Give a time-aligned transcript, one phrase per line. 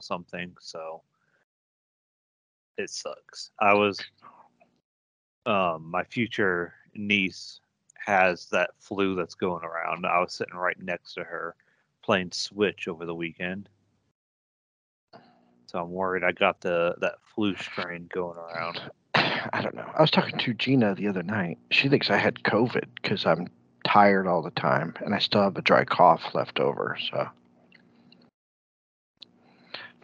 [0.00, 1.02] something, so
[2.76, 3.50] it sucks.
[3.60, 4.00] I was
[5.46, 7.60] um my future niece
[8.04, 10.06] has that flu that's going around.
[10.06, 11.54] I was sitting right next to her
[12.02, 13.68] playing Switch over the weekend.
[15.66, 18.80] So I'm worried I got the that flu strain going around.
[19.14, 19.90] I don't know.
[19.96, 21.58] I was talking to Gina the other night.
[21.70, 23.48] She thinks I had COVID because I'm
[23.86, 26.96] tired all the time and I still have a dry cough left over.
[27.10, 27.28] So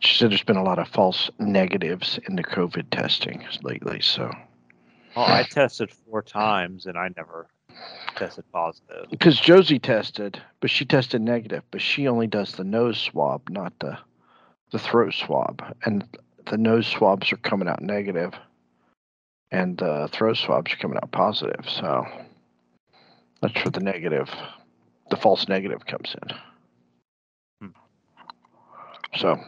[0.00, 4.00] she said there's been a lot of false negatives in the COVID testing lately.
[4.00, 4.30] So
[5.14, 7.48] Well, I tested four times and I never
[8.16, 9.06] tested positive.
[9.10, 13.72] because Josie tested, but she tested negative, but she only does the nose swab, not
[13.80, 13.98] the
[14.72, 16.04] the throat swab, and
[16.46, 18.32] the nose swabs are coming out negative,
[19.50, 21.68] and the throat swabs are coming out positive.
[21.68, 22.06] So
[23.42, 24.30] that's where the negative,
[25.10, 26.36] the false negative comes in.
[27.60, 27.76] Hmm.
[29.16, 29.40] So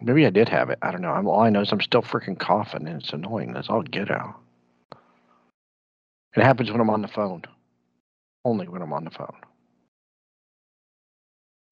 [0.00, 0.78] maybe I did have it.
[0.82, 1.10] I don't know.
[1.10, 3.52] I'm, all I know is I'm still freaking coughing, and it's annoying.
[3.52, 4.40] That's all get out.
[6.36, 7.42] It happens when I'm on the phone.
[8.44, 9.36] Only when I'm on the phone.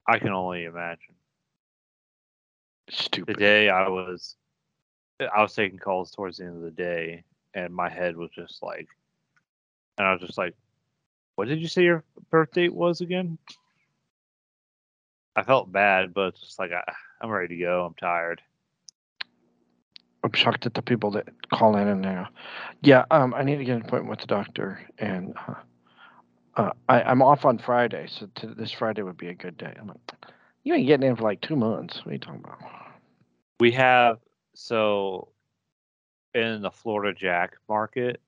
[0.07, 1.15] I can only imagine.
[2.89, 3.37] Stupid.
[3.37, 4.37] The day I was
[5.21, 7.25] I was taking calls towards the end of the day
[7.55, 8.89] and my head was just like
[9.99, 10.55] and I was just like,
[11.35, 13.37] What did you say your birth date was again?
[15.37, 16.83] I felt bad, but it's just like I,
[17.21, 17.85] I'm ready to go.
[17.85, 18.43] I'm tired.
[20.23, 22.27] I'm shocked at the people that call in and uh,
[22.83, 25.55] yeah, um, I need to get an appointment with the doctor, and uh,
[26.57, 29.73] uh, I, I'm off on Friday, so to, this Friday would be a good day.
[29.79, 29.99] I'm like,
[30.65, 31.99] you ain't getting in for like two months.
[31.99, 32.59] What are you talking about?
[33.61, 34.19] We have
[34.55, 35.29] so
[36.35, 38.21] in the Florida Jack market.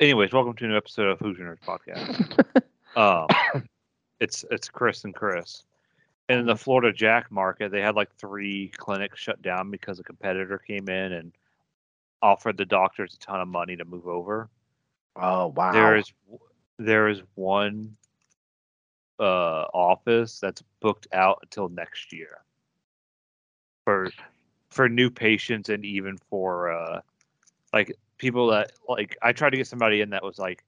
[0.00, 2.44] Anyways, welcome to a new episode of Nerd Podcast.
[2.96, 3.28] Um,
[4.20, 5.62] it's it's Chris and Chris.
[6.30, 10.58] In the Florida Jack market, they had like three clinics shut down because a competitor
[10.58, 11.32] came in and
[12.22, 14.48] offered the doctors a ton of money to move over.
[15.16, 15.72] Oh wow!
[15.72, 16.12] There is
[16.78, 17.96] there is one
[19.18, 22.38] uh office that's booked out until next year
[23.84, 24.10] for
[24.70, 27.00] for new patients and even for uh
[27.72, 30.64] like people that like I tried to get somebody in that was like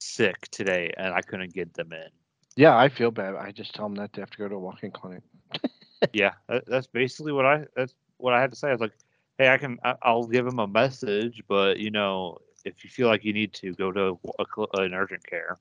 [0.00, 2.10] sick today and I couldn't get them in.
[2.56, 3.34] Yeah, I feel bad.
[3.34, 5.22] I just tell them that they have to go to a walk-in clinic.
[6.12, 8.68] yeah, that, that's basically what I that's what I had to say.
[8.68, 8.96] I was like,
[9.38, 13.08] hey, I can I, I'll give them a message, but you know, if you feel
[13.08, 15.56] like you need to go to a, cl- an urgent care.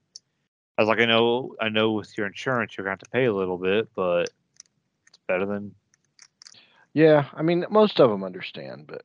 [0.78, 3.26] I was like, I know, I know, with your insurance, you're gonna have to pay
[3.26, 4.30] a little bit, but
[5.08, 5.74] it's better than
[6.94, 9.04] Yeah, I mean most of them understand, but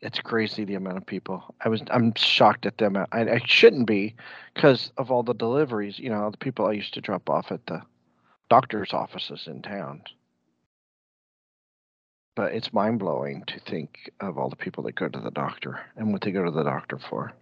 [0.00, 1.54] it's crazy the amount of people.
[1.60, 2.96] I was I'm shocked at them.
[2.96, 4.14] I, I shouldn't be
[4.54, 5.98] because of all the deliveries.
[5.98, 7.82] You know, the people I used to drop off at the
[8.48, 10.02] doctor's offices in town.
[12.34, 15.80] But it's mind blowing to think of all the people that go to the doctor
[15.96, 17.32] and what they go to the doctor for.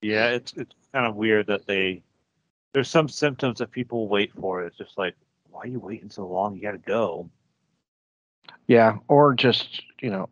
[0.00, 2.02] Yeah, it's it's kind of weird that they
[2.72, 4.62] there's some symptoms that people wait for.
[4.62, 5.16] It's just like,
[5.50, 6.54] why are you waiting so long?
[6.54, 7.28] You gotta go.
[8.66, 10.28] Yeah, or just you know,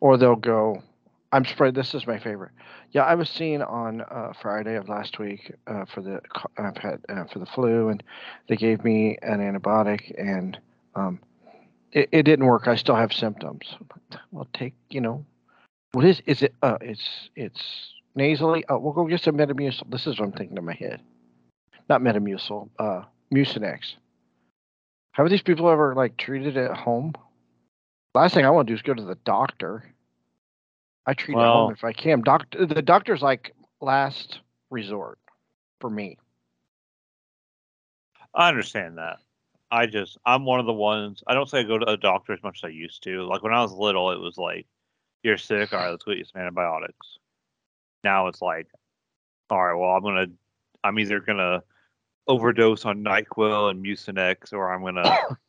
[0.00, 0.82] or they'll go.
[1.30, 1.74] I'm spread.
[1.74, 2.52] This is my favorite.
[2.92, 6.20] Yeah, I was seen on uh, Friday of last week uh, for the
[6.56, 8.02] I've had uh, for the flu, and
[8.48, 10.58] they gave me an antibiotic, and
[10.94, 11.20] um,
[11.92, 12.66] it, it didn't work.
[12.66, 13.76] I still have symptoms.
[14.30, 15.24] Well, take you know,
[15.92, 16.54] what is is it?
[16.62, 18.64] Uh, it's it's nasally.
[18.66, 19.90] Uh, we'll go get some Metamucil.
[19.90, 21.02] This is what I'm thinking in my head.
[21.88, 22.70] Not Metamucil.
[22.78, 23.02] Uh,
[23.32, 23.94] Mucinex.
[25.12, 27.12] Have these people ever like treated at home?
[28.14, 29.84] Last thing I want to do is go to the doctor.
[31.06, 32.20] I treat at home if I can.
[32.22, 35.18] Doctor, the doctor's like last resort
[35.80, 36.18] for me.
[38.34, 39.18] I understand that.
[39.70, 42.32] I just I'm one of the ones I don't say I go to a doctor
[42.32, 43.22] as much as I used to.
[43.22, 44.66] Like when I was little, it was like,
[45.22, 47.18] you're sick, all right, let's go get you some antibiotics.
[48.04, 48.66] Now it's like,
[49.50, 50.26] all right, well I'm gonna
[50.84, 51.62] I'm either gonna
[52.26, 55.02] overdose on NyQuil and Mucinex, or I'm gonna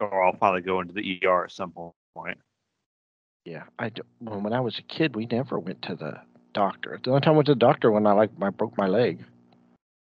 [0.00, 2.38] or I'll probably go into the ER at some point.
[3.44, 6.20] Yeah, I do, well, when I was a kid, we never went to the
[6.52, 7.00] doctor.
[7.02, 9.24] The only time I went to the doctor when I like I broke my leg.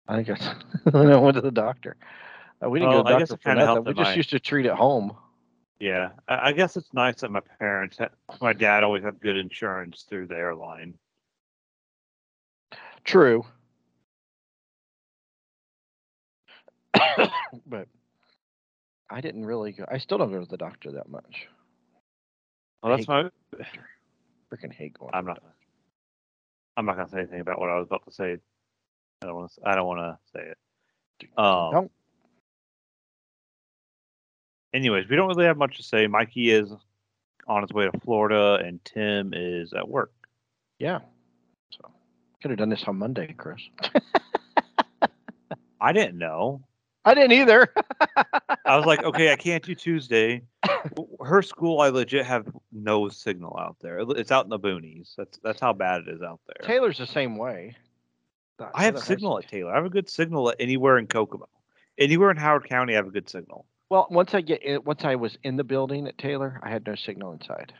[0.08, 0.46] I think that's
[0.94, 1.96] when I went to the doctor.
[2.62, 3.84] Uh, we didn't Well, go to the doctor for nothing.
[3.84, 5.16] We just my- used to treat at home.
[5.78, 8.10] Yeah, I, I guess it's nice that my parents, had,
[8.42, 10.98] my dad always had good insurance through the airline.
[13.04, 13.46] True.
[17.66, 17.88] but
[19.10, 19.84] I didn't really go.
[19.88, 21.48] I still don't go to the doctor that much.
[22.82, 23.28] Well, that's my.
[24.52, 25.10] Freaking hate going.
[25.12, 25.42] I'm not.
[26.76, 28.38] I'm not gonna say anything about what I was about to say.
[29.22, 29.60] I don't want to.
[29.68, 30.58] I don't want to say it.
[31.36, 31.92] Um, Don't.
[34.72, 36.06] anyways, we don't really have much to say.
[36.06, 36.70] Mikey is
[37.46, 40.12] on his way to Florida, and Tim is at work.
[40.78, 41.00] Yeah.
[41.70, 41.90] So
[42.40, 43.60] could have done this on Monday, Chris.
[45.80, 46.62] I didn't know.
[47.04, 47.72] I didn't either.
[48.66, 50.42] I was like, okay, I can't do Tuesday.
[51.24, 54.00] Her school, I legit have no signal out there.
[54.10, 55.14] It's out in the boonies.
[55.16, 56.66] That's that's how bad it is out there.
[56.66, 57.74] Taylor's the same way.
[58.58, 59.72] The- I have signal at Taylor.
[59.72, 61.48] I have a good signal at anywhere in Kokomo.
[61.98, 63.66] Anywhere in Howard County, I have a good signal.
[63.90, 66.86] Well, once I get in, once I was in the building at Taylor, I had
[66.86, 67.72] no signal inside.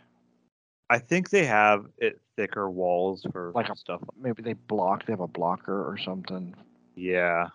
[0.89, 4.01] I think they have it thicker walls for Like a- stuff.
[4.21, 5.07] Maybe they block.
[5.07, 6.55] They have a blocker or something.
[6.97, 7.49] Yeah,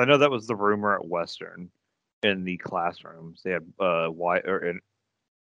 [0.00, 1.70] I know that was the rumor at Western
[2.22, 3.40] in the classrooms.
[3.44, 4.80] They had uh or in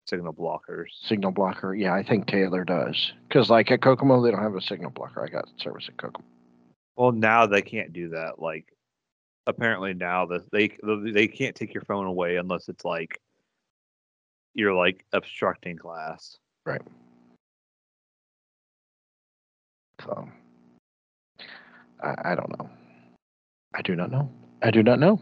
[0.07, 0.87] signal blockers.
[1.05, 1.75] Signal blocker.
[1.75, 3.13] Yeah, I think Taylor does.
[3.29, 5.25] Because like at Kokomo, they don't have a signal blocker.
[5.25, 6.25] I got service at Kokomo.
[6.97, 8.39] Well, now they can't do that.
[8.39, 8.67] Like,
[9.47, 10.77] apparently now that they
[11.13, 13.21] they can't take your phone away unless it's like
[14.55, 16.37] you're like obstructing class.
[16.67, 16.83] Right.
[20.05, 20.29] So
[22.03, 22.69] I, I don't know.
[23.75, 24.31] I do not know.
[24.63, 25.21] I do not know.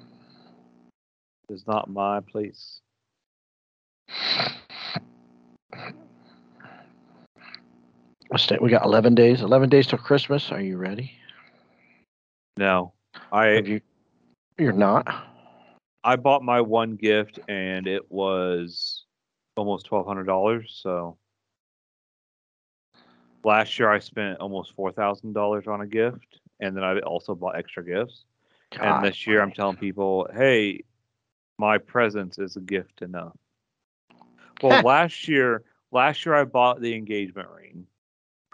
[1.48, 2.80] It's not my place.
[8.60, 9.40] We got 11 days.
[9.40, 10.52] 11 days till Christmas.
[10.52, 11.12] Are you ready?
[12.56, 12.92] No,
[13.32, 13.80] I Have you?
[14.58, 15.08] You're not.
[16.04, 19.04] I bought my one gift and it was
[19.56, 20.80] almost twelve hundred dollars.
[20.82, 21.16] So
[23.44, 27.34] last year I spent almost four thousand dollars on a gift, and then I also
[27.34, 28.24] bought extra gifts.
[28.76, 30.84] God, and this year I'm telling people, hey,
[31.58, 33.36] my presence is a gift enough.
[34.62, 37.86] Well, last year, last year I bought the engagement ring,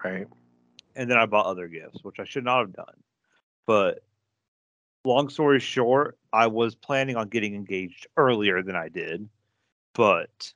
[0.03, 0.27] Right.
[0.95, 2.95] and then I bought other gifts, which I should not have done.
[3.67, 4.03] But
[5.05, 9.29] long story short, I was planning on getting engaged earlier than I did,
[9.95, 10.53] but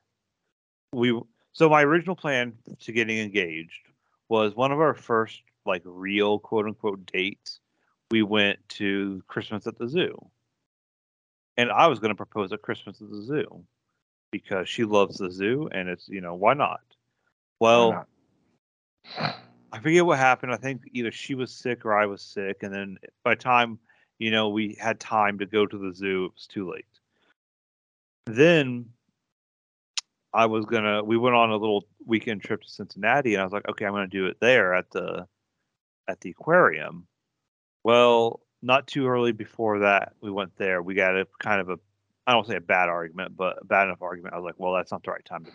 [0.93, 1.19] we.
[1.53, 3.89] So my original plan to getting engaged
[4.29, 7.61] was one of our first like real quote unquote dates.
[8.11, 10.19] We went to Christmas at the zoo,
[11.57, 13.65] and I was going to propose at Christmas at the zoo
[14.33, 16.81] because she loves the zoo, and it's you know why not?
[17.61, 17.93] Well.
[17.93, 19.37] not?
[19.73, 20.53] I forget what happened.
[20.53, 23.79] I think either she was sick or I was sick, and then by the time
[24.19, 26.85] you know we had time to go to the zoo, it was too late.
[28.27, 28.87] Then
[30.33, 31.03] I was gonna.
[31.03, 33.93] We went on a little weekend trip to Cincinnati, and I was like, okay, I'm
[33.93, 35.27] gonna do it there at the
[36.09, 37.07] at the aquarium.
[37.85, 40.83] Well, not too early before that, we went there.
[40.83, 41.79] We got a kind of a
[42.27, 44.35] I don't say a bad argument, but a bad enough argument.
[44.35, 45.51] I was like, well, that's not the right time to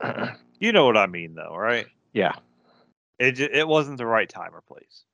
[0.00, 0.28] propose.
[0.60, 1.86] you know what I mean, though, right?
[2.12, 2.34] yeah.
[3.18, 5.04] It it wasn't the right time or place.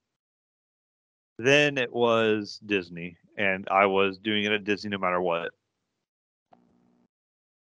[1.38, 5.52] Then it was Disney, and I was doing it at Disney no matter what.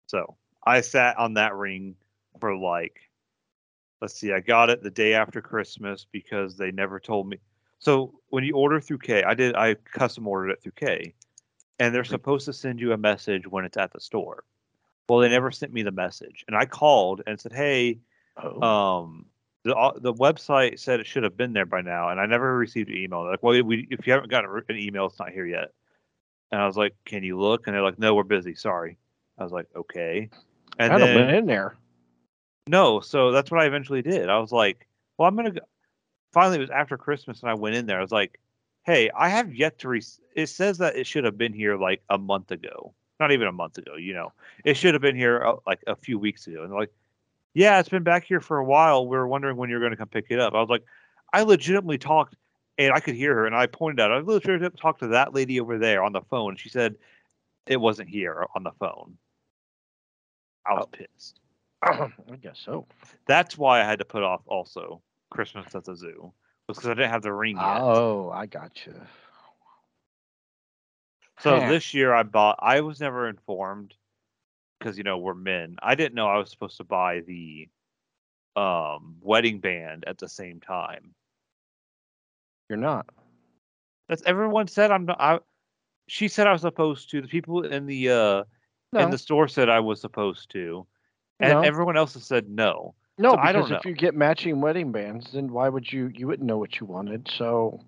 [0.08, 1.94] So I sat on that ring
[2.40, 3.00] for like,
[4.00, 7.38] let's see, I got it the day after Christmas because they never told me.
[7.78, 11.14] So when you order through Kay, I did I custom ordered it through Kay,
[11.78, 14.44] and they're supposed to send you a message when it's at the store.
[15.08, 17.98] Well, they never sent me the message, and I called and said, "Hey,
[18.40, 18.62] Oh.
[18.62, 19.26] um
[19.64, 22.56] the uh, the website said it should have been there by now and i never
[22.56, 23.22] received an email.
[23.22, 25.72] They're like well we, if you haven't gotten an email it's not here yet.
[26.52, 27.66] And i was like can you look?
[27.66, 28.96] And they're like no we're busy sorry.
[29.38, 30.30] I was like okay.
[30.78, 31.74] And I'd have been in there.
[32.68, 34.28] no so that's what i eventually did.
[34.28, 35.60] I was like well i'm gonna go
[36.32, 38.38] finally it was after christmas and i went in there i was like
[38.84, 40.02] hey i have yet to re-
[40.34, 43.52] it says that it should have been here like a month ago not even a
[43.52, 44.32] month ago you know
[44.64, 46.92] it should have been here uh, like a few weeks ago and they're like
[47.54, 49.06] yeah, it's been back here for a while.
[49.08, 50.54] We were wondering when you're going to come pick it up.
[50.54, 50.84] I was like,
[51.32, 52.36] I legitimately talked,
[52.76, 55.58] and I could hear her, and I pointed out, I legitimately talked to that lady
[55.58, 56.56] over there on the phone.
[56.56, 56.96] She said
[57.66, 59.18] it wasn't here on the phone.
[60.66, 60.96] I was Oh.
[60.96, 61.40] pissed.
[61.82, 62.86] I guess so.
[63.26, 66.32] That's why I had to put off also Christmas at the zoo,
[66.68, 67.84] was because I didn't have the ring yet.
[67.84, 68.94] Oh, I got you.
[71.40, 71.68] So Huh.
[71.68, 72.58] this year I bought.
[72.60, 73.94] I was never informed
[74.78, 75.76] because you know we're men.
[75.82, 77.68] I didn't know I was supposed to buy the
[78.56, 81.14] um wedding band at the same time.
[82.68, 83.06] You're not.
[84.08, 85.20] That's everyone said I'm not.
[85.20, 85.40] I,
[86.08, 87.20] she said I was supposed to.
[87.22, 88.44] The people in the uh
[88.92, 89.00] No.
[89.00, 90.86] in the store said I was supposed to,
[91.40, 91.62] and No.
[91.62, 92.94] everyone else has said no.
[93.18, 93.90] No, So because I don't if know.
[93.90, 96.10] you get matching wedding bands, then why would you?
[96.14, 97.80] You wouldn't know what you wanted, so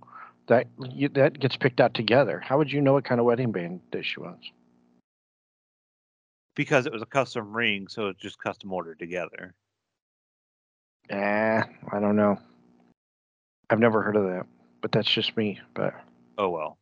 [0.49, 2.40] that you, that gets picked out together.
[2.40, 4.50] How would you know what kind of wedding band that she wants?
[6.56, 9.54] Because it was a custom ring, so it's just custom ordered together.
[11.08, 12.37] Eh, I don't know.
[13.70, 14.46] I've never heard of that,
[14.80, 15.60] but that's just me.
[15.75, 15.94] But
[16.38, 16.76] Oh well.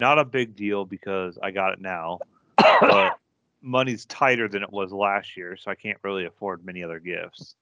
[0.00, 2.18] Not a big deal because I got it now,
[2.56, 3.18] but
[3.64, 7.56] money's tighter than it was last year, so I can't really afford many other gifts.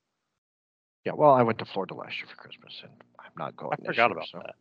[1.05, 3.73] Yeah, well, I went to Florida last year for Christmas, and I'm not going.
[3.73, 4.55] I forgot year, about so that.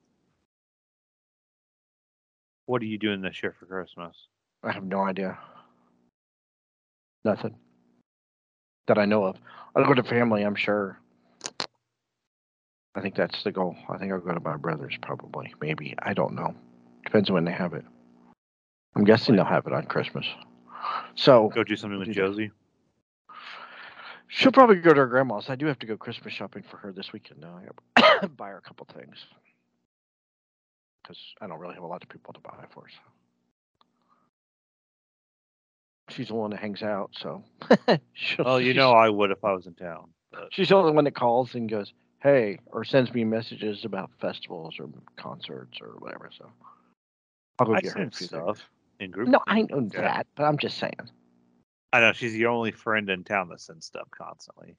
[2.66, 4.16] What are you doing this year for Christmas?
[4.64, 5.38] I have no idea.
[7.26, 7.56] Nothing
[8.88, 9.38] that I know of.
[9.76, 10.44] I'll go to family.
[10.44, 11.00] I'm sure.
[12.94, 13.76] I think that's the goal.
[13.90, 15.54] I think I'll go to my brother's probably.
[15.62, 16.54] Maybe I don't know.
[17.06, 17.86] Depends on when they have it.
[18.96, 20.26] I'm guessing they'll have it on Christmas.
[21.16, 22.52] So Go do something with Josie.
[24.28, 25.50] she'll probably go to her grandma's.
[25.50, 27.60] I do have to go Christmas shopping for her this weekend now.
[27.60, 29.18] I gotta buy her a couple things
[31.02, 32.86] because I don't really have a lot of people to buy for.
[32.90, 33.00] So
[36.10, 37.12] she's the one that hangs out.
[37.20, 37.44] So
[38.40, 40.10] Well, you know I would if I was in town.
[40.32, 44.12] But she's the only one that calls and goes, "Hey," or sends me messages about
[44.20, 46.30] festivals or concerts or whatever.
[46.38, 46.50] So
[47.60, 48.68] I'll go I get her a send few stuff things.
[49.02, 49.28] In group.
[49.28, 50.96] No, I know like that, but I'm just saying.
[51.94, 54.78] I know she's the only friend in town that sends stuff constantly.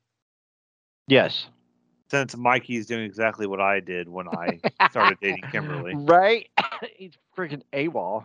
[1.09, 1.47] Yes.
[2.11, 4.61] Since Mikey's doing exactly what I did when I
[4.91, 5.95] started dating Kimberly.
[5.99, 6.49] Right?
[6.97, 8.25] He's freaking AWOL.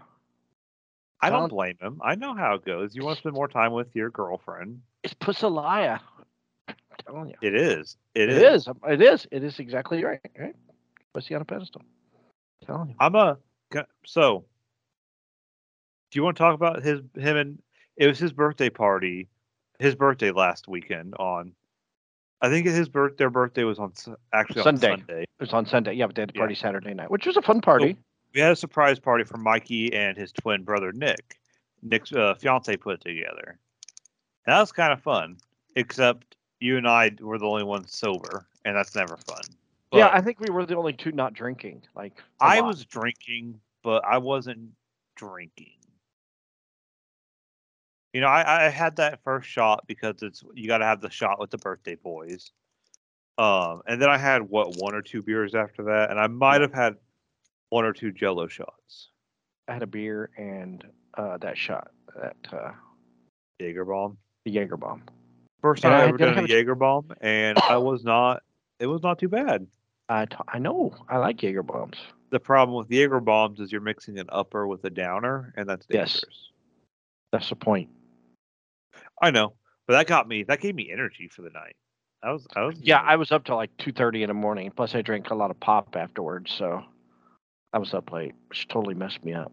[1.20, 2.00] I don't blame him.
[2.04, 2.96] I know how it goes.
[2.96, 4.82] You want to spend more time with your girlfriend.
[5.04, 6.00] It's Pussalaya.
[6.68, 6.76] I'm
[7.06, 7.36] telling you.
[7.42, 7.98] It is.
[8.14, 8.62] It It is.
[8.62, 8.68] is.
[8.68, 9.28] Um, it is.
[9.32, 10.20] It is exactly right.
[10.38, 10.56] Right?
[11.14, 11.82] Pussy on a pedestal.
[12.62, 12.96] I'm telling you.
[13.00, 13.38] I'm a
[14.06, 14.46] so.
[16.18, 17.62] You want to talk about his him and
[17.96, 19.28] it was his birthday party,
[19.78, 21.52] his birthday last weekend on.
[22.42, 23.94] I think his birth their birthday was on
[24.34, 24.94] actually Sunday.
[24.94, 25.22] on Sunday.
[25.22, 25.94] It was on Sunday.
[25.94, 26.40] Yeah, but they had the Yeah.
[26.40, 27.98] party Saturday night, which was a fun party.
[28.34, 31.38] We had a surprise party for Mikey and his twin brother Nick.
[31.84, 33.60] Nick's uh, fiance put it together.
[34.48, 35.38] And that was kind of fun,
[35.76, 39.44] except you and I were the only ones sober, and that's never fun.
[39.94, 41.84] yeah, I think we were the only two not drinking.
[41.96, 42.70] Like I lot.
[42.70, 44.72] was drinking, but I wasn't
[45.16, 45.77] drinking.
[48.18, 51.10] You know, I, I had that first shot because it's you got to have the
[51.12, 52.50] shot with the birthday boys.
[53.38, 56.62] Um, and then I had what one or two beers after that, and I might
[56.62, 56.96] have had
[57.70, 59.10] one or two Jello shots,
[59.68, 60.84] I had a beer and
[61.16, 62.72] uh, that shot, that uh,
[63.60, 64.18] Jaeger bomb.
[64.46, 65.04] the Jaeger bomb.
[65.62, 68.42] First time I I ever done a- Jaeger bomb, and I was not.
[68.80, 69.68] It was not too bad.
[70.10, 70.96] I t- I know.
[71.08, 71.98] I like Jaeger bombs.
[72.32, 75.86] The problem with Jaeger bombs is you're mixing an upper with a downer, and that's
[75.86, 76.24] dangerous.
[76.28, 76.34] Yes.
[77.32, 77.90] That's the point.
[79.22, 79.54] I know,
[79.88, 80.44] but that got me.
[80.44, 81.76] That gave me energy for the night.
[82.24, 82.48] I was.
[82.56, 82.78] I was.
[82.80, 84.72] Yeah, I was up till like two thirty in the morning.
[84.76, 86.84] Plus, I drank a lot of pop afterwards, so
[87.74, 89.52] I was up late, which totally messed me up.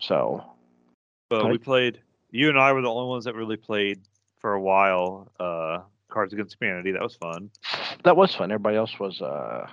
[0.00, 0.44] So
[1.28, 2.00] But we played.
[2.30, 4.00] You and I were the only ones that really played
[4.40, 5.30] for a while.
[5.38, 6.92] Uh, Cards Against Humanity.
[6.92, 7.50] That was fun.
[8.04, 8.50] that was fun.
[8.50, 9.66] Everybody else was uh,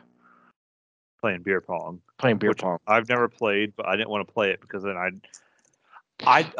[1.22, 2.00] Playing beer pong.
[2.18, 2.78] playing beer pong.
[2.88, 5.20] I've never played, but I didn't want to play it because then I'd.
[6.26, 6.52] I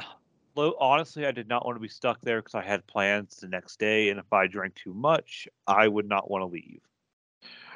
[0.56, 3.80] honestly, I did not want to be stuck there because I had plans the next
[3.80, 6.82] day, and if I drank too much, I would not want to leave.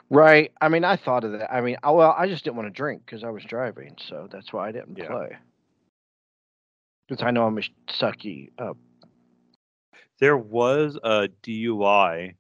[0.10, 0.52] Right.
[0.62, 1.52] I mean, I thought of that.
[1.52, 4.28] I mean, I, well, I just didn't want to drink because I was driving, so
[4.32, 5.08] that's why I didn't Yeah.
[5.08, 5.38] play.
[7.08, 8.52] Because I know I'm a sucky.
[8.58, 8.74] Uh,
[10.20, 12.36] There was a DUI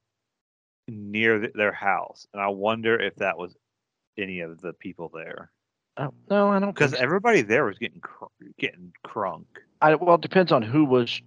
[0.88, 3.56] near th- their house, and I wonder if that was
[4.18, 5.52] any of the people there
[5.98, 6.74] oh, no, I don't.
[6.74, 6.98] because so.
[6.98, 8.26] everybody there was getting cr-
[8.58, 9.46] getting crunk.
[9.82, 11.22] I, well, it depends on who was.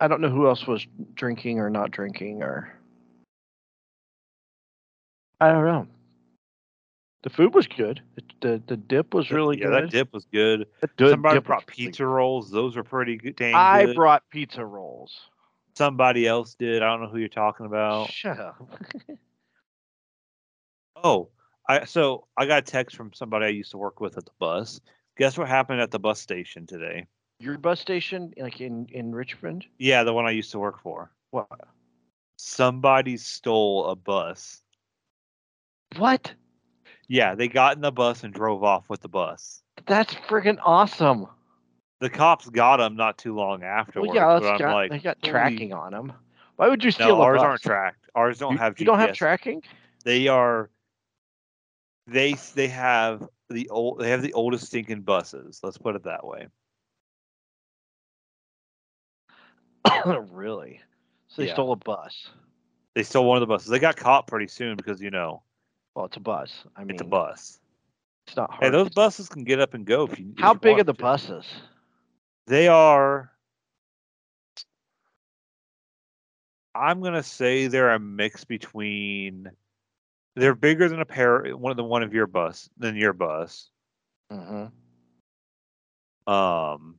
[0.00, 2.72] I don't know who else was drinking or not drinking, or
[5.40, 5.86] I don't know.
[7.22, 8.00] The food was good.
[8.40, 9.84] The the, dip was really yeah, good.
[9.84, 10.66] that dip was good.
[10.80, 13.36] Dip- Somebody dip brought really pizza rolls; those were pretty good.
[13.36, 13.96] Dang I good.
[13.96, 15.18] brought pizza rolls.
[15.76, 16.82] Somebody else did.
[16.82, 18.10] I don't know who you're talking about.
[18.10, 18.56] Shut up.
[21.04, 21.28] Oh,
[21.68, 24.32] I so I got a text from somebody I used to work with at the
[24.38, 24.80] bus.
[25.16, 27.06] Guess what happened at the bus station today?
[27.40, 29.66] Your bus station, like in in Richmond.
[29.78, 31.10] Yeah, the one I used to work for.
[31.30, 31.48] What?
[32.36, 34.62] Somebody stole a bus.
[35.96, 36.32] What?
[37.08, 39.62] Yeah, they got in the bus and drove off with the bus.
[39.86, 41.26] That's friggin' awesome.
[42.00, 44.08] The cops got them not too long afterwards.
[44.08, 46.12] Well, yeah, but I'm got, like, they got tracking on them.
[46.56, 47.44] Why would you steal No, a ours bus?
[47.44, 48.10] aren't tracked.
[48.14, 48.78] Ours don't you, have.
[48.78, 49.62] you don't have tracking.
[50.04, 50.70] They are.
[52.08, 54.00] They they have the old.
[54.00, 55.60] They have the oldest stinking buses.
[55.62, 56.48] Let's put it that way.
[60.30, 60.80] really?
[61.28, 61.52] So they Yeah.
[61.52, 62.30] stole a bus.
[62.94, 63.68] They stole one of the buses.
[63.68, 65.42] They got caught pretty soon because you know
[65.94, 66.64] Well, it's a bus.
[66.76, 67.60] I mean, it's a bus.
[68.26, 68.62] It's not hard.
[68.62, 70.34] Hey, those buses can get up and go if you.
[70.38, 70.94] if How you big are the to.
[70.94, 71.46] buses?
[72.46, 73.32] They are.
[76.74, 79.50] I'm gonna say they're a mix between
[80.36, 83.70] They're bigger than a pair one of the one of your bus than your bus.
[84.30, 84.66] hmm
[86.30, 86.98] Um,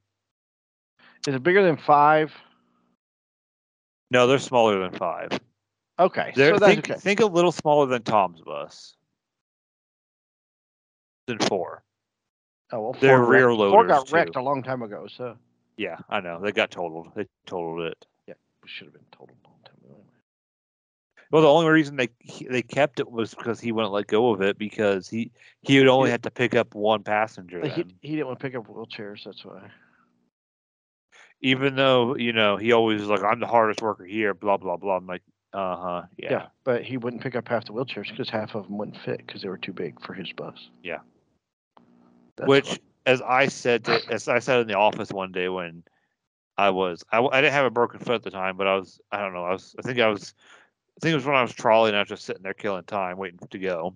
[1.28, 2.34] Is it bigger than five?
[4.12, 5.30] no, they're smaller than five.
[6.00, 7.00] Okay, They're, so think okay.
[7.00, 8.96] think a little smaller than Tom's bus.
[11.28, 11.84] Than four.
[12.72, 15.38] Oh, well, they're rear wrecked- loaders, got wrecked a long time ago, so
[15.78, 16.40] Yeah, I know.
[16.42, 17.12] They got totaled.
[17.16, 18.06] They totaled it.
[18.28, 18.34] Yeah.
[18.64, 19.96] We should have been told a long time ago.
[19.96, 21.19] Anyway.
[21.32, 22.10] Well, the only reason they
[22.50, 25.32] they kept it was because he wouldn't let go of it because he
[25.62, 27.66] he would only have to pick up one passenger.
[27.68, 29.26] He, he didn't want to pick up wheelchairs.
[29.26, 29.70] That's why.
[31.42, 34.78] Even though you know he always was like I'm the hardest worker here, blah blah
[34.78, 34.98] blah.
[34.98, 35.22] I'm like,
[35.54, 36.32] uh huh, yeah.
[36.32, 36.46] Yeah.
[36.64, 39.42] but he wouldn't pick up half the wheelchairs because half of them wouldn't fit because
[39.44, 40.70] they were too big for his bus.
[40.84, 41.00] Yeah.
[42.38, 45.50] That's Which, what- as I said, to, as I said in the office one day
[45.50, 45.84] when
[46.58, 49.00] I was, I, I didn't have a broken foot at the time, but I was,
[49.12, 50.34] I don't know, I was, I think I was,
[51.00, 53.18] I think it was when I was trawling, I was just sitting there killing time,
[53.18, 53.96] waiting to go.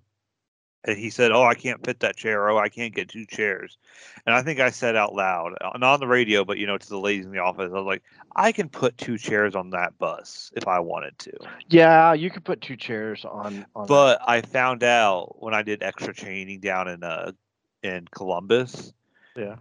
[0.86, 2.48] And he said, "Oh, I can't fit that chair.
[2.48, 3.76] Oh, I can't get two chairs."
[4.24, 6.78] And I think I said out loud, uh, not on the radio, but you know,
[6.78, 8.02] to the ladies in the office, I was like,
[8.36, 11.32] "I can put two chairs on that bus if I wanted to."
[11.68, 13.66] yeah, you could put two chairs on.
[13.76, 13.88] on that.
[13.88, 17.32] But I found out when I did extra chaining down in uh
[17.82, 18.94] in Columbus,
[19.36, 19.56] yeah,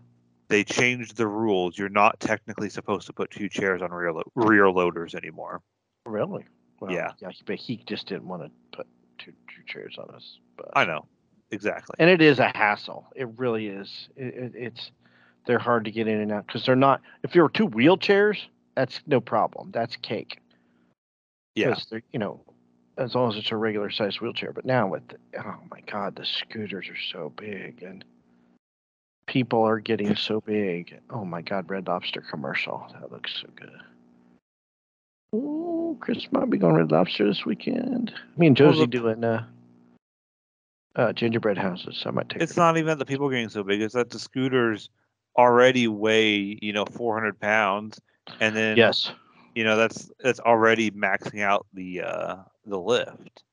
[0.47, 1.77] they changed the rules.
[1.77, 5.61] You're not technically supposed to put two chairs on rear lo- rear loaders anymore.
[6.05, 6.45] really.
[6.83, 7.11] Well, Yeah.
[7.21, 8.87] yeah, but he just didn't want to put
[9.17, 10.37] two two chairs on us.
[10.57, 11.05] But I know
[11.49, 11.95] exactly.
[11.97, 13.07] and it is a hassle.
[13.15, 14.09] It really is.
[14.17, 14.91] It, it, it's
[15.45, 17.01] they're hard to get in and out because they're not.
[17.23, 18.37] If there were two wheelchairs,
[18.75, 19.71] that's no problem.
[19.71, 20.39] That's cake.
[21.55, 21.75] Yeah,
[22.11, 22.41] you know,
[22.97, 24.51] as long as it's a regular sized wheelchair.
[24.51, 28.03] But now with, the, oh my God, the scooters are so big and
[29.27, 30.99] people are getting so big.
[31.09, 32.85] Oh my God, Red Lobster commercial.
[32.99, 33.79] That looks so good.
[35.99, 38.13] Chris might be going Red Lobster this weekend.
[38.37, 39.45] Me and Well, Josie the- doing uh,
[40.95, 41.97] uh, gingerbread houses.
[41.97, 42.41] So I might take.
[42.41, 42.61] it's her.
[42.61, 43.81] not even that the people getting so big.
[43.81, 44.89] It's that the scooters
[45.37, 47.99] already weigh you know 400 pounds,
[48.39, 49.11] and then Yes.
[49.55, 53.43] you know that's that's already maxing out the uh the lift.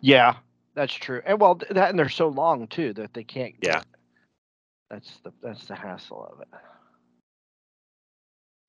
[0.00, 0.34] Yeah,
[0.74, 1.22] that's true.
[1.24, 3.54] And well, that and they're so long too that they can't.
[3.62, 3.82] Yeah.
[4.90, 6.48] That's the that's the hassle of it.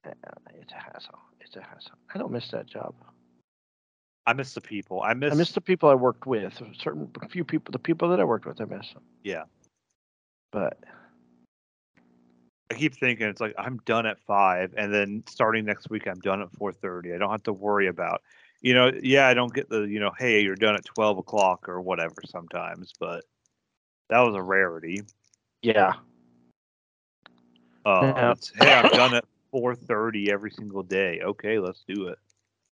[0.06, 0.14] Yeah,
[0.62, 1.20] It's a hassle.
[1.40, 1.94] It's a hassle.
[2.14, 2.96] I don't miss that job.
[4.26, 5.02] I miss the people.
[5.02, 5.32] I miss.
[5.32, 6.62] I miss the people I worked with.
[6.80, 9.04] Certain few people, the people that I worked with, I miss them.
[9.24, 9.44] Yeah.
[10.52, 10.78] But
[12.72, 16.20] I keep thinking it's like I'm done at five, and then starting next week I'm
[16.20, 17.14] done at four thirty.
[17.14, 18.22] I don't have to worry about,
[18.62, 21.68] you know, yeah, I don't get the, you know, hey, you're done at twelve o'clock
[21.68, 23.26] or whatever sometimes, but
[24.10, 25.02] that was a rarity.
[25.64, 25.94] yeah,
[27.86, 28.32] Uh, Yeah.
[28.32, 31.22] it's, hey, I'm done at four thirty every single day.
[31.24, 32.18] Okay, let's do it.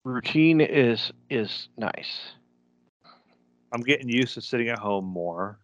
[0.03, 2.33] routine is is nice.
[3.71, 5.59] I'm getting used to sitting at home more.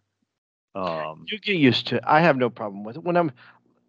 [0.74, 1.96] Um, You get used to.
[1.96, 2.04] it.
[2.06, 3.04] I have no problem with it.
[3.04, 3.32] When I'm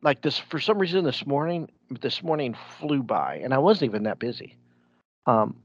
[0.01, 1.69] like this, for some reason, this morning,
[2.01, 4.57] this morning flew by, and I wasn't even that busy.
[5.25, 5.55] Um,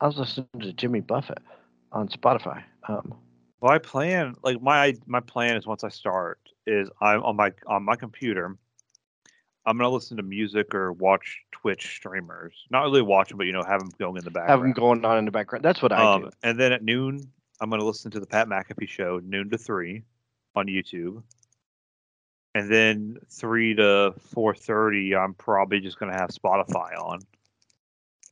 [0.00, 1.38] I was listening to Jimmy Buffett
[1.92, 2.62] on Spotify.
[2.88, 3.14] Um,
[3.60, 7.52] well, I plan like my my plan is once I start is I'm on my
[7.66, 8.56] on my computer.
[9.66, 12.54] I'm gonna listen to music or watch Twitch streamers.
[12.70, 14.50] Not really watch them, but you know, have them going in the background.
[14.50, 15.64] have them going on in the background.
[15.64, 16.30] That's what I Um, do.
[16.44, 17.20] and then at noon,
[17.60, 20.04] I'm gonna listen to the Pat McAfee show, noon to three,
[20.54, 21.22] on YouTube.
[22.54, 27.20] And then three to four thirty, I'm probably just gonna have Spotify on.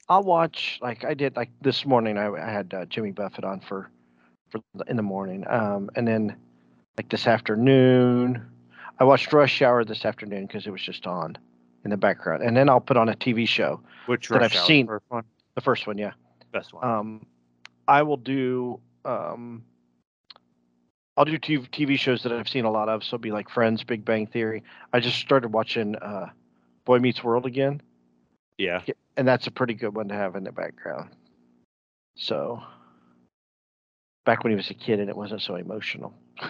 [0.08, 2.16] I'll watch like I did like this morning.
[2.16, 3.90] I, I had uh, Jimmy Buffett on for
[4.50, 6.36] for the, in the morning, um, and then
[6.96, 8.46] like this afternoon,
[8.98, 11.36] I watched Rush Hour this afternoon because it was just on
[11.84, 13.80] in the background, and then I'll put on a TV show.
[14.06, 14.86] Which That Rush I've Hour, seen.
[14.86, 16.12] first one, The first one, yeah.
[16.52, 16.84] best one.
[16.88, 17.26] Um,
[17.88, 19.64] I will do um,
[21.16, 23.04] I'll do TV, TV shows that I've seen a lot of.
[23.04, 24.62] So it'll be like Friends, Big Bang Theory.
[24.92, 26.30] I just started watching uh,
[26.84, 27.82] Boy Meets World again,
[28.58, 28.82] yeah,
[29.16, 31.10] and that's a pretty good one to have in the background.
[32.16, 32.62] So
[34.24, 36.14] back when he was a kid and it wasn't so emotional.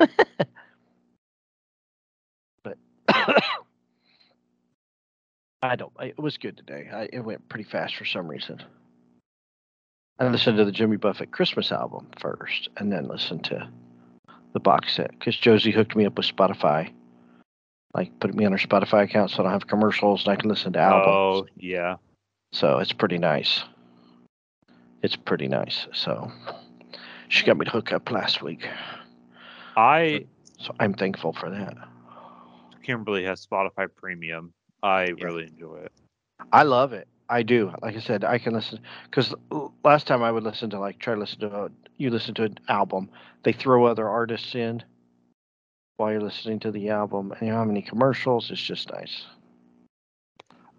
[5.65, 5.93] I don't.
[5.99, 6.91] It was good today.
[6.93, 8.63] I, it went pretty fast for some reason.
[10.19, 13.67] I listened to the Jimmy Buffett Christmas album first, and then listened to
[14.53, 16.93] the box set because Josie hooked me up with Spotify.
[17.95, 20.51] Like put me on her Spotify account so I don't have commercials and I can
[20.51, 21.07] listen to albums.
[21.09, 21.97] Oh yeah,
[22.53, 23.63] So it's pretty nice.
[25.03, 25.87] It's pretty nice.
[25.95, 26.31] So
[27.29, 28.69] she got me to hook up last week.
[29.79, 30.27] I
[30.59, 31.75] So I'm thankful for that.
[32.83, 34.53] Kimberly has Spotify Premium.
[34.85, 35.25] I Yeah.
[35.25, 35.93] really enjoy it.
[36.53, 37.09] I love it.
[37.29, 37.73] I do.
[37.81, 39.35] Like I said, I can listen because
[39.83, 42.45] last time I would listen to like try to listen to a, you listen to
[42.45, 43.09] an album.
[43.45, 44.83] They throw other artists in
[45.97, 48.51] while you're listening to the album, and you know how many commercials.
[48.51, 49.25] It's just nice.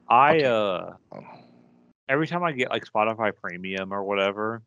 [0.08, 0.94] I uh
[2.08, 4.62] every time I get like Spotify Premium or whatever,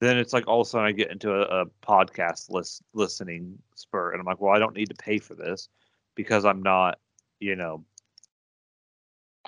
[0.00, 3.58] then it's like all of a sudden I get into a, a podcast list listening
[3.74, 5.68] spurt, and I'm like, well, I don't need to pay for this
[6.14, 7.00] because I'm not,
[7.40, 7.84] you know,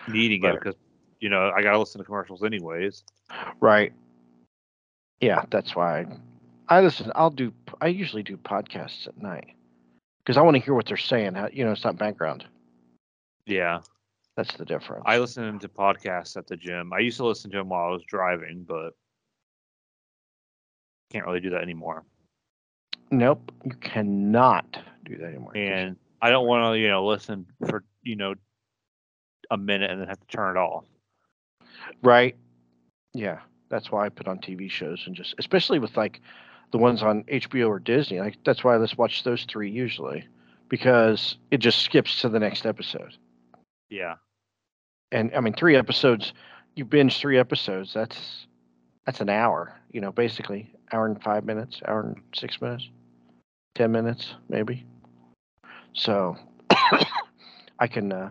[0.08, 0.74] needing it because
[1.20, 3.04] you know I gotta listen to commercials anyways.
[3.60, 3.92] Right.
[5.20, 7.10] Yeah, that's why I, I listen.
[7.14, 7.52] I'll do.
[7.80, 9.48] I usually do podcasts at night
[10.18, 11.34] because I want to hear what they're saying.
[11.34, 12.44] How, you know, it's not background.
[13.46, 13.80] Yeah,
[14.36, 15.02] That's the difference.
[15.06, 16.92] I listen to podcasts at the gym.
[16.92, 18.90] I used to listen to them while I was driving, but
[21.10, 22.04] can't really do that anymore.
[23.10, 25.56] nope, you cannot do that anymore.
[25.56, 28.34] And I don't want to, you know, listen for you know
[29.50, 30.84] a minute and then have to turn it off.
[32.02, 32.36] Right.
[33.14, 36.20] Yeah, that's why I put on TV shows and just, especially with like
[36.72, 38.20] the ones on HBO or Disney.
[38.20, 40.26] Like that's why I just watch those three usually,
[40.68, 43.16] because it just skips to the next episode.
[43.88, 44.16] Yeah.
[45.12, 46.32] And I mean, three episodes.
[46.76, 47.92] You binge three episodes.
[47.94, 48.46] That's
[49.06, 49.74] that's an hour.
[49.90, 52.88] You know, basically hour and five minutes, hour and six minutes,
[53.74, 54.84] ten minutes maybe.
[55.94, 56.36] So
[57.78, 58.30] I can uh,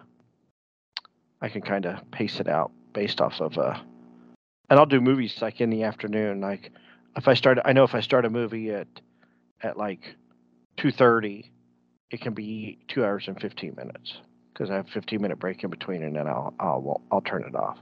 [1.41, 3.79] I can kind of pace it out based off of uh,
[4.69, 6.41] and I'll do movies like in the afternoon.
[6.41, 6.71] Like
[7.15, 8.87] if I start, I know if I start a movie at
[9.61, 10.15] at like
[10.77, 11.51] two thirty,
[12.11, 14.17] it can be two hours and fifteen minutes
[14.53, 17.55] because I have fifteen minute break in between, and then I'll I'll I'll turn it
[17.55, 17.77] off.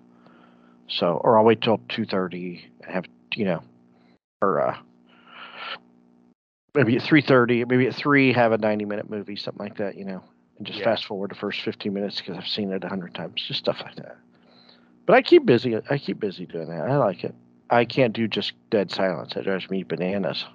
[0.88, 3.64] So or I'll wait till two thirty and have you know,
[4.42, 4.78] or uh,
[6.74, 9.98] maybe at three thirty, maybe at three have a ninety minute movie, something like that,
[9.98, 10.24] you know,
[10.58, 10.86] and just Yeah.
[10.86, 13.82] fast forward the first fifteen minutes because I've seen it a hundred times, just stuff
[13.84, 14.18] like that.
[15.06, 15.78] But I keep busy.
[15.90, 16.90] I keep busy doing that.
[16.90, 17.36] I like it.
[17.70, 19.36] I can't do just dead silence.
[19.36, 20.46] It drives me bananas.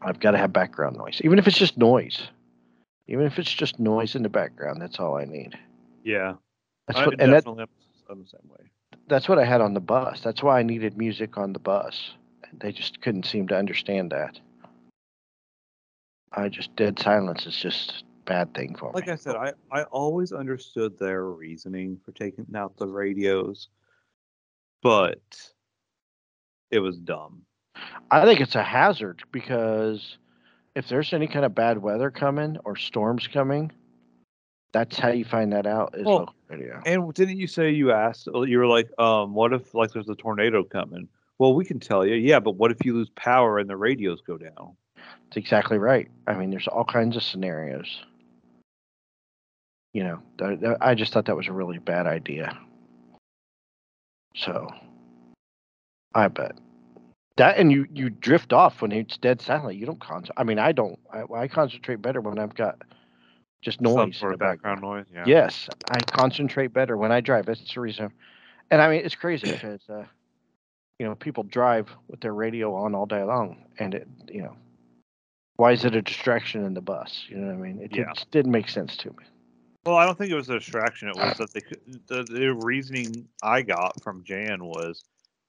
[0.00, 2.28] I've got to have background noise, even if it's just noise.
[3.08, 5.58] Even if it's just noise in the background, that's all I need.
[6.04, 6.34] Yeah.
[6.86, 7.64] That's I what, and that, definitely
[8.10, 8.66] am the same way.
[9.08, 10.20] that's what I had on the bus.
[10.20, 12.12] That's why I needed music on the bus.
[12.60, 14.38] They just couldn't seem to understand that.
[16.32, 19.12] I just dead silence is just bad thing for Like me.
[19.12, 23.68] I said, I, I always understood their reasoning for taking out the radios,
[24.82, 25.22] but
[26.70, 27.42] it was dumb.
[28.10, 30.18] I think it's a hazard because
[30.74, 33.72] if there's any kind of bad weather coming or storms coming,
[34.72, 36.80] that's how you find that out is Well, radio.
[36.84, 38.26] And didn't you say you asked?
[38.26, 41.08] You were like, um, what if like there's a tornado coming?
[41.38, 44.20] Well, we can tell you, yeah, but what if you lose power and the radios
[44.20, 44.76] go down?
[45.24, 46.08] That's exactly right.
[46.26, 48.04] I mean, there's all kinds of scenarios.
[49.94, 52.56] You know, th- th- I just thought that was a really bad idea.
[54.34, 54.68] So,
[56.14, 56.56] I bet
[57.38, 59.76] that, and you you drift off when it's dead silent.
[59.76, 60.34] You don't concentrate.
[60.36, 60.98] I mean, I don't.
[61.12, 62.82] I, I concentrate better when I've got
[63.62, 64.16] just Some noise.
[64.16, 64.80] sort of background.
[64.80, 65.06] background noise.
[65.12, 65.24] Yeah.
[65.26, 67.46] Yes, I concentrate better when I drive.
[67.46, 68.12] That's the reason.
[68.70, 70.04] And I mean, it's crazy because uh,
[70.98, 74.56] you know people drive with their radio on all day long, and it you know
[75.58, 77.24] why is it a distraction in the bus?
[77.28, 77.80] You know what I mean?
[77.82, 78.12] It Yeah.
[78.14, 79.24] just didn't make sense to me.
[79.84, 81.08] Well, I don't think it was a distraction.
[81.08, 81.44] It was ah.
[81.44, 81.60] that they
[82.06, 85.04] the, the reasoning I got from Jan was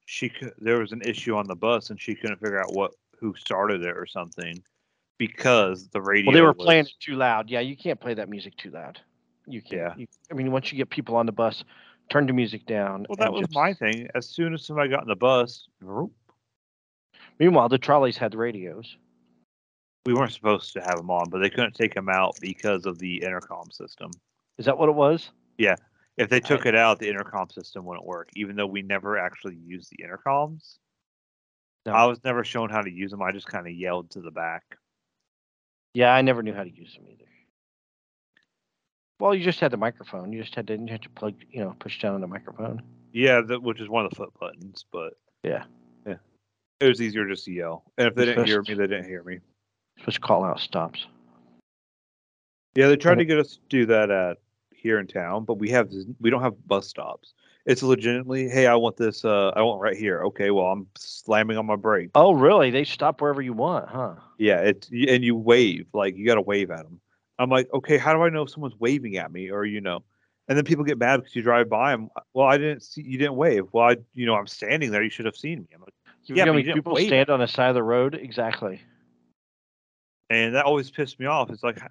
[0.06, 2.92] she could, there was an issue on the bus and she couldn't figure out what
[3.20, 4.60] who started it or something
[5.16, 6.30] because the radio.
[6.30, 7.48] Well, they were was- playing it too loud.
[7.48, 8.98] Yeah, you can't play that music too loud.
[9.46, 9.72] You can't.
[9.72, 9.94] Yeah.
[9.96, 11.62] You, I mean, once you get people on the bus,
[12.08, 13.06] turn the music down.
[13.08, 14.08] Well, that was just- my thing.
[14.16, 16.12] As soon as somebody got in the bus, whoop,
[17.38, 18.96] Meanwhile, the trolleys had radios.
[20.06, 22.98] We weren't supposed to have them on, but they couldn't take them out because of
[22.98, 24.10] the intercom system.
[24.58, 25.30] Is that what it was?
[25.58, 25.76] Yeah.
[26.16, 29.56] If they took it out, the intercom system wouldn't work, even though we never actually
[29.56, 30.76] used the intercoms.
[31.86, 31.92] No.
[31.92, 33.22] I was never shown how to use them.
[33.22, 34.76] I just kind of yelled to the back.
[35.94, 37.24] Yeah, I never knew how to use them either.
[39.18, 40.32] Well, you just had the microphone.
[40.32, 42.82] You just had to, you had to plug, you know, push down on the microphone.
[43.12, 45.64] Yeah, that, which is one of the foot buttons, but Yeah.
[46.06, 46.16] yeah,
[46.80, 47.84] it was easier just to yell.
[47.98, 49.40] And if they didn't hear me, they didn't hear me.
[50.08, 51.06] To call out stops.
[52.74, 54.38] Yeah, they tried to get us to do that at
[54.72, 57.34] here in town, but we have we don't have bus stops.
[57.66, 59.24] It's legitimately, hey, I want this.
[59.24, 60.24] Uh, I want right here.
[60.24, 62.10] Okay, well, I'm slamming on my brake.
[62.14, 62.70] Oh, really?
[62.70, 64.14] They stop wherever you want, huh?
[64.38, 67.00] Yeah, it's and you wave like you got to wave at them.
[67.38, 70.02] I'm like, okay, how do I know if someone's waving at me or you know?
[70.48, 72.08] And then people get mad because you drive by them.
[72.34, 73.64] Well, I didn't see you didn't wave.
[73.72, 75.02] Well, I you know I'm standing there.
[75.02, 75.68] You should have seen me.
[75.74, 75.94] I'm like,
[76.26, 78.14] You Yeah, know you didn't people stand on the side of the road?
[78.14, 78.80] Exactly.
[80.30, 81.50] And that always pissed me off.
[81.50, 81.82] It's like,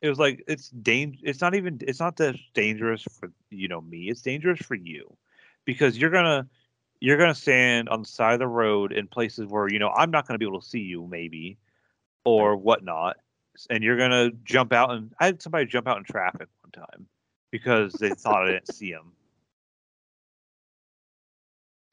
[0.00, 3.80] it was like it's dang it's not even it's not that dangerous for you know
[3.80, 5.16] me it's dangerous for you.
[5.64, 6.48] Because you're gonna
[7.02, 10.10] you're gonna stand on the side of the road in places where you know i'm
[10.10, 11.58] not gonna be able to see you maybe
[12.24, 13.16] or whatnot
[13.70, 17.06] and you're gonna jump out and i had somebody jump out in traffic one time
[17.50, 19.12] because they thought i didn't see him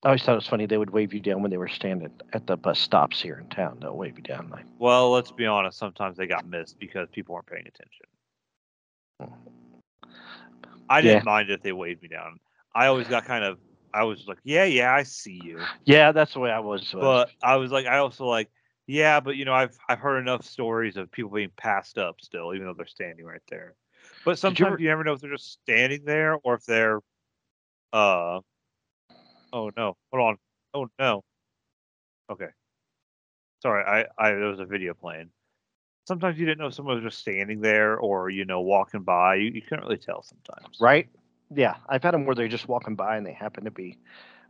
[0.03, 2.09] I always thought it was funny they would wave you down when they were standing
[2.31, 3.79] at the bus stops here in town.
[3.81, 7.35] They'll wave you down like, well let's be honest sometimes they got missed because people
[7.35, 8.05] weren't paying attention
[10.89, 12.39] i didn't mind if they waved me down
[12.73, 13.59] i always got kind of
[13.93, 16.93] i was like yeah yeah i see you yeah, that's the way I was.
[16.93, 18.49] but I was like, I also like,
[18.85, 22.53] yeah, but you know, I've I've heard enough stories of people being passed up still,
[22.53, 23.73] even though they're standing right there.
[24.23, 26.99] But you sometimes ever- you, never know if they're just standing there or if they're,
[27.91, 28.41] uh,
[29.53, 30.38] oh no, hold on,
[30.73, 31.23] oh no,
[32.31, 32.49] okay,
[33.62, 35.29] sorry, I I there was a video playing.
[36.07, 39.35] Sometimes you didn't know if someone was just standing there or you know walking by.
[39.35, 40.77] You, you couldn't really tell sometimes.
[40.79, 41.07] right?
[41.53, 43.97] Yeah, I've had them where they're just walking by and they happen to be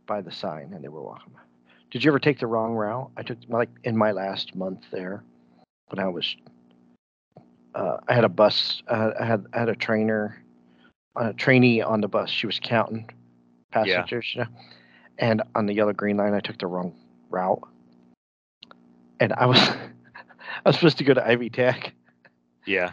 [0.06, 1.40] by the sign and they were walking by.
[1.90, 3.10] Did you ever take the wrong route?
[3.16, 5.22] I took like in my last month there
[5.88, 6.36] when I was.
[7.74, 8.82] Uh, I had a bus.
[8.88, 10.42] Uh, I had I had a trainer,
[11.16, 12.30] a trainee on the bus.
[12.30, 13.08] She was counting
[13.70, 14.48] passengers, you know,
[15.20, 16.94] and on the yellow green line, I took the wrong
[17.28, 17.62] route,
[19.20, 19.78] and I was I
[20.64, 21.92] was supposed to go to Ivy Tech,
[22.66, 22.92] Yeah.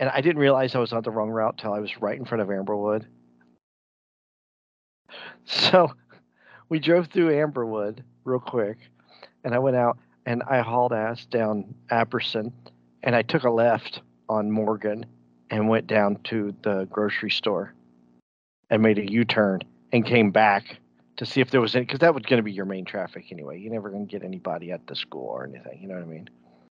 [0.00, 2.24] and I didn't realize I was on the wrong route till I was right in
[2.24, 3.04] front of Amberwood.
[5.48, 5.92] So
[6.68, 8.78] we drove through Amberwood real quick,
[9.44, 12.50] and I went out and I hauled ass down Apperson,
[13.04, 15.06] and I took a left on Morgan
[15.50, 17.72] and went down to the grocery store
[18.70, 19.60] and made a U-turn
[19.92, 20.78] and came back
[21.16, 23.26] to see if there was any because that was going to be your main traffic
[23.30, 23.58] anyway.
[23.58, 25.78] You're never going to get anybody at the school or anything.
[25.80, 26.28] You know what I mean?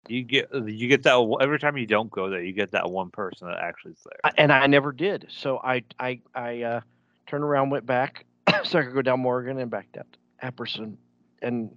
[0.08, 3.10] You get you get that every time you don't go there, you get that one
[3.10, 4.32] person that actually is there.
[4.36, 5.26] And I never did.
[5.30, 6.80] So I I I uh,
[7.26, 8.24] turned around, went back,
[8.64, 10.04] so I could go down Morgan and back down
[10.42, 10.96] Apperson,
[11.42, 11.70] and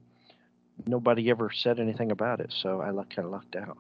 [0.85, 2.53] nobody ever said anything about it.
[2.55, 3.77] So I kind of lucked out.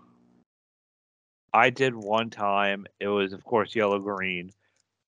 [1.53, 2.85] I did one time.
[2.99, 4.51] It was, of course, yellow green,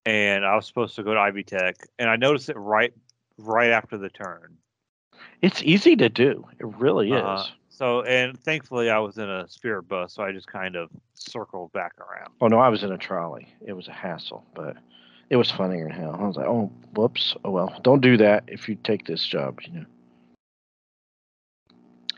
[0.05, 2.93] and I was supposed to go to Ivy Tech, and I noticed it right
[3.41, 4.57] right after the turn.
[5.41, 6.45] It's easy to do.
[6.59, 7.51] It really Uh, is.
[7.69, 11.71] So, and thankfully, I was in a spirit bus, so I just kind of circled
[11.73, 12.31] back around.
[12.39, 13.47] Oh no, I was in a trolley.
[13.65, 14.77] It was a hassle, but
[15.29, 16.17] it was funnier than hell.
[16.19, 17.35] I was like, oh, whoops.
[17.43, 19.61] Oh well, don't do that if you take this job.
[19.65, 19.85] You know.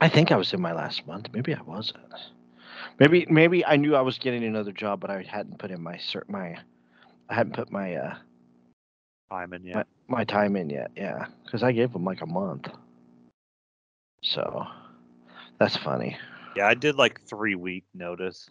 [0.01, 1.29] I think I was in my last month.
[1.31, 2.03] Maybe I wasn't.
[2.99, 5.95] Maybe maybe I knew I was getting another job, but I hadn't put in my
[5.95, 6.57] cert my
[7.29, 8.15] I hadn't put my uh
[9.33, 10.91] Time and yeah, my, my time in yet.
[10.95, 12.67] Yeah, because I gave them like a month.
[14.21, 14.67] So
[15.57, 16.17] that's funny.
[16.55, 18.47] yeah, I did like three week notice.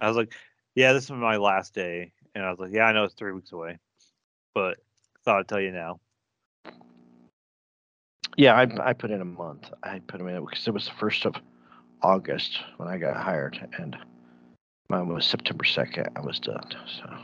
[0.00, 0.34] I was like,
[0.74, 3.30] yeah, this is my last day, and I was like, yeah, I know it's three
[3.30, 3.78] weeks away,
[4.52, 4.78] but
[5.24, 6.00] thought I'd tell you now.
[8.36, 9.70] Yeah, I I put in a month.
[9.84, 11.36] I put them in because it was the first of
[12.02, 13.96] August when I got hired, and
[14.88, 16.08] mine was September second.
[16.16, 16.66] I was done.
[16.98, 17.16] So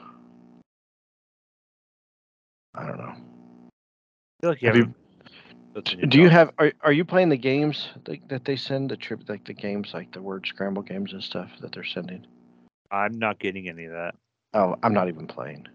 [2.74, 3.04] I don't know.
[3.14, 4.96] I feel like you Have you- haven't-
[5.74, 8.56] that's in your Do you have are are you playing the games that, that they
[8.56, 11.84] send the trip like the games like the word scramble games and stuff that they're
[11.84, 12.26] sending?
[12.90, 14.14] I'm not getting any of that.
[14.54, 15.66] Oh, I'm not even playing.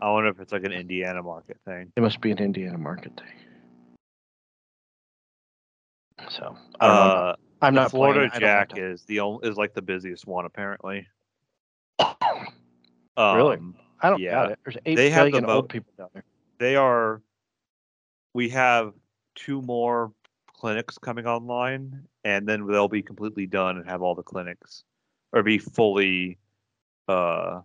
[0.00, 1.92] I wonder if it's like an Indiana market thing.
[1.96, 3.34] It must be an Indiana market thing.
[6.30, 7.02] So I don't know.
[7.02, 8.30] Uh, I'm not Florida playing.
[8.34, 11.06] I don't have Jack is the only is like the busiest one apparently.
[11.98, 12.16] to-
[13.18, 13.58] Really?
[14.02, 14.32] I don't yeah.
[14.32, 14.58] got it.
[14.64, 16.24] There's eight They have the billion old mo- people down there.
[16.58, 17.22] they are.
[18.34, 18.92] We have
[19.34, 20.12] two more
[20.56, 24.84] clinics coming online, and then they'll be completely done and have all the clinics,
[25.32, 26.38] or be fully,
[27.08, 27.60] uh,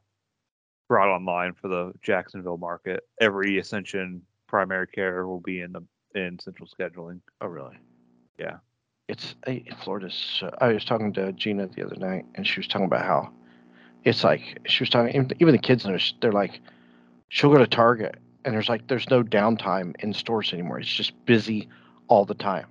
[0.87, 3.07] brought online for the Jacksonville market.
[3.19, 5.83] Every Ascension primary care will be in the
[6.15, 7.19] in central scheduling.
[7.41, 7.77] Oh, really?
[8.39, 8.57] Yeah.
[9.07, 9.35] It's
[9.83, 10.13] Florida's.
[10.13, 13.31] So, I was talking to Gina the other night, and she was talking about how
[14.07, 15.13] it's like she was talking.
[15.39, 16.61] Even, the kids, in there, they're like,
[17.29, 18.15] she'll go to Target,
[18.45, 20.79] and there's like there's no downtime in stores anymore.
[20.79, 21.67] It's just busy
[22.07, 22.67] all the time.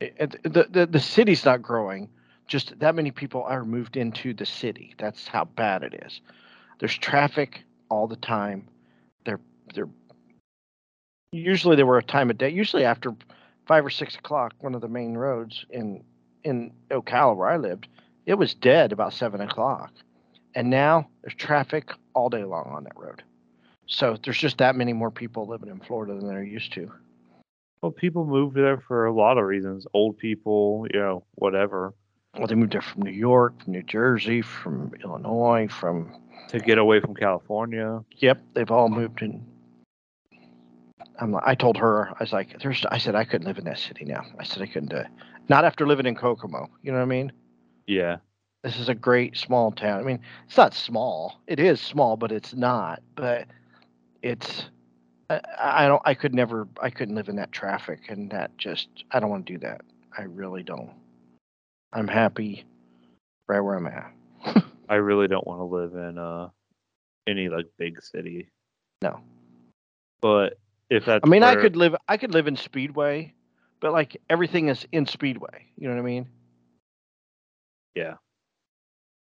[0.00, 2.08] It, it- the, the the city's not growing.
[2.46, 4.94] Just that many people are moved into the city.
[4.98, 6.20] That's how bad it is.
[6.78, 8.68] There's traffic all the time.
[9.24, 9.40] They're
[9.74, 9.88] they're
[11.32, 12.50] usually there were a time of day.
[12.50, 13.14] Usually after
[13.66, 16.04] five or six o'clock, one of the main roads in
[16.44, 17.88] in Ocala where I lived,
[18.26, 19.92] it was dead about seven o'clock,
[20.54, 23.22] and now there's traffic all day long on that road.
[23.86, 26.90] So there's just that many more people living in Florida than there used to.
[27.82, 29.86] Well, people move there for a lot of reasons.
[29.92, 31.94] Old people, you know, whatever.
[32.38, 36.14] Well, they moved there from New York, from New Jersey, from Illinois, from
[36.48, 38.02] to get away from California.
[38.18, 39.44] Yep, they've all moved in.
[41.20, 43.64] I'm like, I told her, I was like, there's, I said I couldn't live in
[43.64, 44.24] that city now.
[44.38, 45.06] I said I couldn't do it.
[45.48, 46.68] Not after living in Kokomo.
[46.82, 47.32] You know what I mean?
[47.86, 48.18] Yeah.
[48.62, 50.00] This is a great small town.
[50.00, 51.40] I mean, it's not small.
[51.46, 53.02] It is small, but it's not.
[53.16, 53.48] But
[54.22, 54.66] it's,
[55.28, 58.88] I, I don't, I could never, I couldn't live in that traffic and that just,
[59.10, 59.80] I don't want to do that.
[60.16, 60.92] I really don't.
[61.92, 62.64] I'm happy
[63.48, 64.12] right where I'm at.
[64.88, 66.48] I really don't want to live in uh
[67.26, 68.48] any like big city.
[69.02, 69.20] No.
[70.20, 70.58] But
[70.90, 71.94] if that's I mean, I could live.
[72.08, 73.34] I could live in Speedway,
[73.80, 75.66] but like everything is in Speedway.
[75.76, 76.28] You know what I mean?
[77.94, 78.14] Yeah.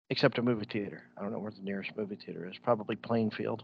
[0.10, 1.04] Except a movie theater.
[1.18, 2.58] I don't know where the nearest movie theater is.
[2.58, 3.64] Probably Plainfield,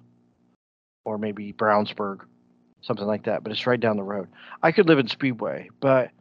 [1.04, 2.22] or maybe Brownsburg,
[2.82, 3.44] something like that.
[3.44, 4.30] But it's right down the road.
[4.64, 6.12] I could live in Speedway, but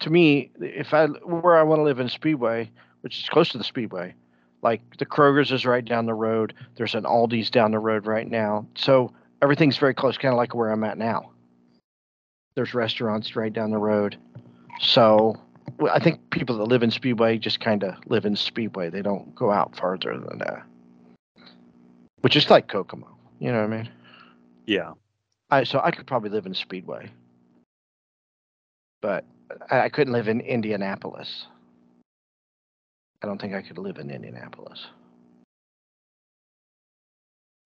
[0.00, 2.70] to me, if I where I want to live in Speedway,
[3.00, 4.14] which is close to the Speedway,
[4.62, 6.54] like the Kroger's is right down the road.
[6.76, 8.66] There's an Aldi's down the road right now.
[8.74, 11.30] So everything's very close, kind of like where I'm at now.
[12.56, 14.16] There's restaurants right down the road.
[14.80, 15.36] So
[15.90, 18.90] I think people that live in Speedway just kind of live in Speedway.
[18.90, 20.62] They don't go out farther than that.
[22.20, 23.08] Which is like Kokomo.
[23.38, 23.88] You know what I mean?
[24.66, 24.92] Yeah.
[25.50, 27.10] I so I could probably live in Speedway.
[29.02, 29.24] But
[29.70, 31.46] I, I couldn't live in Indianapolis.
[33.22, 34.86] I don't think I could live in Indianapolis.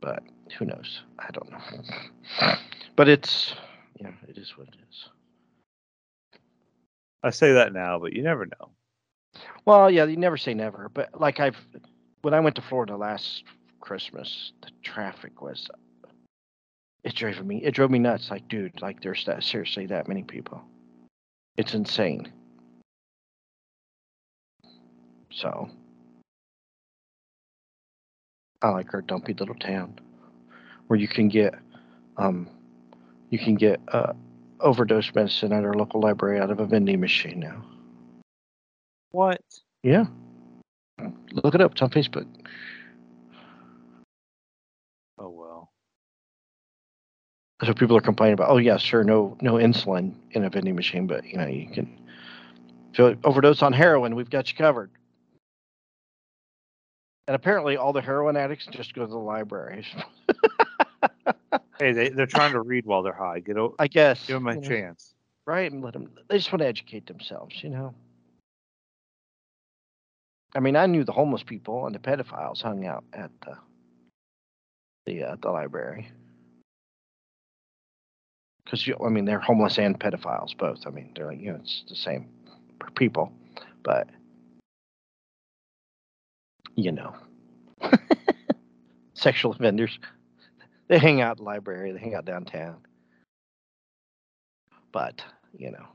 [0.01, 0.23] But
[0.59, 1.03] who knows?
[1.19, 2.55] I don't know.
[2.97, 3.55] But it's
[4.01, 5.09] yeah, it is what it is.
[7.23, 8.71] I say that now, but you never know.
[9.65, 11.59] Well, yeah, you never say never, but like I've
[12.23, 13.45] when I went to Florida last
[13.81, 15.69] Christmas, the traffic was
[17.05, 18.31] it drove me it drove me nuts.
[18.31, 20.63] Like, dude, like there's that seriously that many people.
[21.57, 22.33] It's insane.
[25.31, 25.69] So
[28.63, 30.01] I like our dumpy little town
[30.87, 31.55] where you can get
[32.17, 32.49] um
[33.31, 34.13] you can get uh
[34.61, 37.65] overdose medicine at our local library out of a vending machine now.
[39.11, 39.41] What?
[39.83, 40.07] Yeah.
[41.33, 41.73] Look it up.
[41.73, 42.27] It's on Facebook.
[45.19, 45.71] Oh well.
[47.65, 51.07] So people are complaining about, oh yeah, sure, no no insulin in a vending machine,
[51.07, 51.99] but you know, you can
[52.93, 54.91] if you overdose on heroin, we've got you covered.
[57.27, 59.87] And apparently all the heroin addicts just go to the libraries.
[61.79, 63.41] Hey, they they're trying to read while they're high.
[63.41, 64.27] Get o- I guess.
[64.27, 65.15] give them a you know, chance.
[65.47, 67.95] Right, and let them they just want to educate themselves, you know.
[70.55, 73.57] I mean, I knew the homeless people and the pedophiles hung out at the
[75.07, 76.11] the uh, the library.
[78.65, 80.87] Because you, I mean, they're homeless and pedophiles both.
[80.87, 82.29] I mean, they're like you know, it's the same
[82.97, 83.33] people,
[83.83, 84.09] but
[86.75, 87.15] you know,
[89.15, 89.99] sexual offenders.
[90.89, 91.93] They hang out the library.
[91.93, 92.79] They hang out downtown.
[94.91, 95.23] But
[95.57, 95.87] you know,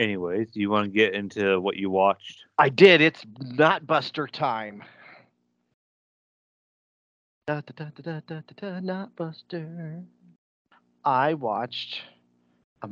[0.00, 2.46] Anyways, do you want to get into what you watched?
[2.56, 3.02] I did.
[3.02, 4.82] It's not Buster time.
[7.46, 10.02] Da, da, da, da, da, da, da, not Buster.
[11.04, 12.00] I watched.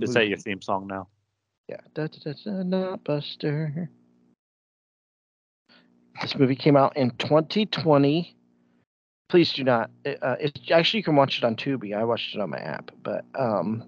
[0.02, 1.08] Is that your theme song now?
[1.66, 1.80] Yeah.
[1.94, 3.88] Da, da, da, da, not Buster.
[6.20, 8.36] This movie came out in 2020.
[9.28, 9.90] Please do not.
[10.06, 11.94] Uh, it's actually you can watch it on Tubi.
[11.94, 13.84] I watched it on my app, but um,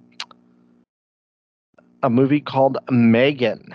[2.02, 3.74] a movie called Megan.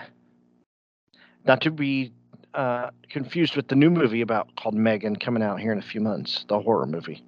[1.44, 2.12] Not to be
[2.54, 6.00] uh, confused with the new movie about called Megan coming out here in a few
[6.00, 7.24] months, the horror movie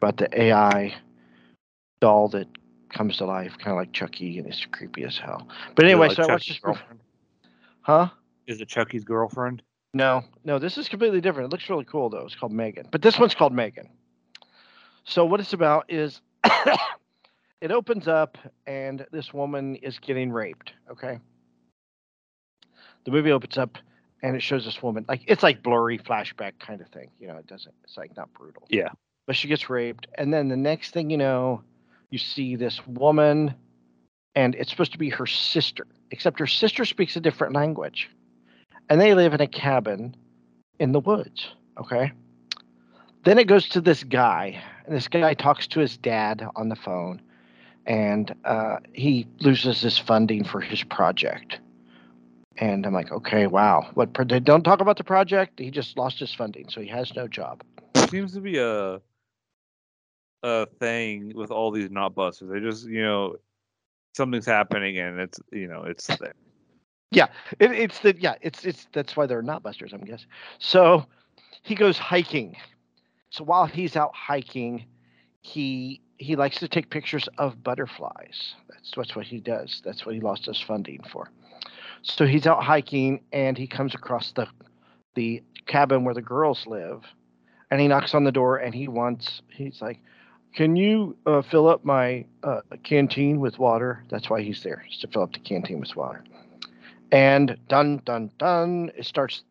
[0.00, 0.94] about the AI
[2.00, 2.48] doll that
[2.90, 5.48] comes to life, kind of like Chucky, and it's creepy as hell.
[5.74, 7.00] But anyway, like so I watched this girlfriend?
[7.82, 8.08] Huh?
[8.46, 9.62] Is it Chucky's girlfriend?
[9.96, 11.46] No, no, this is completely different.
[11.46, 12.26] It looks really cool though.
[12.26, 13.88] It's called Megan, but this one's called Megan.
[15.04, 16.20] So what it's about is
[17.62, 20.74] it opens up and this woman is getting raped.
[20.90, 21.18] Okay.
[23.06, 23.78] The movie opens up
[24.22, 27.08] and it shows this woman like it's like blurry flashback kind of thing.
[27.18, 27.74] You know, it doesn't.
[27.84, 28.66] It's like not brutal.
[28.68, 28.90] Yeah.
[29.26, 31.62] But she gets raped, and then the next thing you know,
[32.10, 33.54] you see this woman,
[34.36, 38.08] and it's supposed to be her sister, except her sister speaks a different language
[38.88, 40.16] and they live in a cabin
[40.78, 41.48] in the woods.
[41.78, 42.12] Okay.
[43.24, 46.76] Then it goes to this guy, and this guy talks to his dad on the
[46.76, 47.20] phone,
[47.86, 51.58] and uh, he loses his funding for his project.
[52.58, 53.90] And I'm like, okay, wow.
[53.94, 54.12] What?
[54.12, 55.58] pro- They don't talk about the project.
[55.58, 57.62] He just lost his funding, so he has no job.
[58.08, 59.00] Seems to be a
[60.42, 62.48] a thing with all these not busters.
[62.50, 63.36] They just you know
[64.14, 66.34] something's happening and it's you know it's there.
[67.10, 67.28] Yeah,
[67.60, 70.26] it, it's the yeah, it's it's that's why they're not busters, I'm guessing.
[70.58, 71.06] So
[71.62, 72.56] he goes hiking.
[73.30, 74.86] So while he's out hiking,
[75.40, 78.54] he he likes to take pictures of butterflies.
[78.68, 79.82] That's that's what he does.
[79.84, 81.30] That's what he lost his funding for.
[82.02, 84.46] So he's out hiking and he comes across the
[85.14, 87.02] the cabin where the girls live,
[87.70, 90.00] and he knocks on the door and he wants he's like,
[90.54, 94.98] "Can you uh, fill up my uh, canteen with water?" That's why he's there, is
[94.98, 96.24] to fill up the canteen with water.
[97.12, 99.44] And dun dun dun, it starts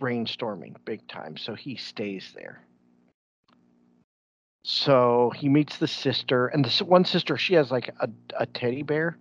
[0.00, 1.36] rainstorming big time.
[1.36, 2.64] So he stays there.
[4.64, 8.82] So he meets the sister, and the one sister, she has like a, a teddy
[8.82, 9.16] bear.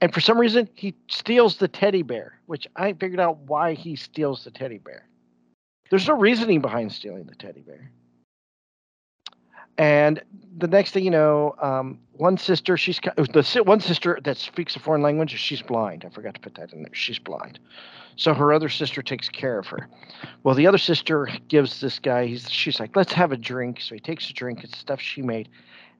[0.00, 3.96] And for some reason, he steals the teddy bear, which I figured out why he
[3.96, 5.08] steals the teddy bear.
[5.90, 7.90] There's no reasoning behind stealing the teddy bear.
[9.78, 10.22] And
[10.58, 14.80] the next thing you know, um, one sister, she's the one sister that speaks a
[14.80, 16.04] foreign language, she's blind.
[16.04, 16.94] I forgot to put that in there.
[16.94, 17.58] She's blind.
[18.16, 19.88] So her other sister takes care of her.
[20.42, 23.80] Well, the other sister gives this guy, he's, she's like, let's have a drink.
[23.82, 24.64] So he takes a drink.
[24.64, 25.50] It's stuff she made.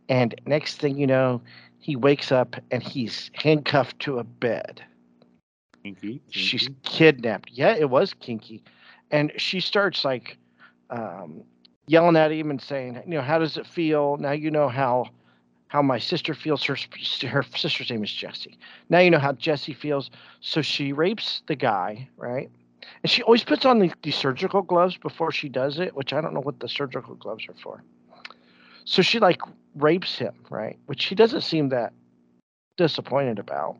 [0.08, 1.42] And next thing you know,
[1.78, 4.82] he wakes up and he's handcuffed to a bed.
[5.82, 6.00] Kinky.
[6.00, 6.22] kinky.
[6.30, 7.50] She's kidnapped.
[7.52, 8.64] Yeah, it was kinky.
[9.10, 10.38] And she starts like,
[10.88, 11.44] um,
[11.86, 14.16] yelling at him and saying, you know, how does it feel?
[14.16, 15.10] Now you know how
[15.68, 16.64] how my sister feels.
[16.64, 16.76] Her
[17.28, 18.58] her sister's name is Jessie.
[18.88, 20.10] Now you know how Jessie feels.
[20.40, 22.50] So she rapes the guy, right?
[23.02, 26.20] And she always puts on the, the surgical gloves before she does it, which I
[26.20, 27.82] don't know what the surgical gloves are for.
[28.84, 29.40] So she like
[29.74, 30.78] rapes him, right?
[30.86, 31.92] Which he doesn't seem that
[32.76, 33.76] disappointed about,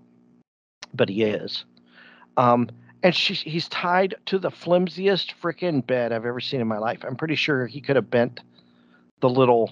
[0.93, 1.65] but he is.
[2.37, 2.69] Um,
[3.07, 7.05] and she's he's tied to the flimsiest freaking bed I've ever seen in my life.
[7.05, 8.41] I'm pretty sure he could have bent
[9.21, 9.71] the little.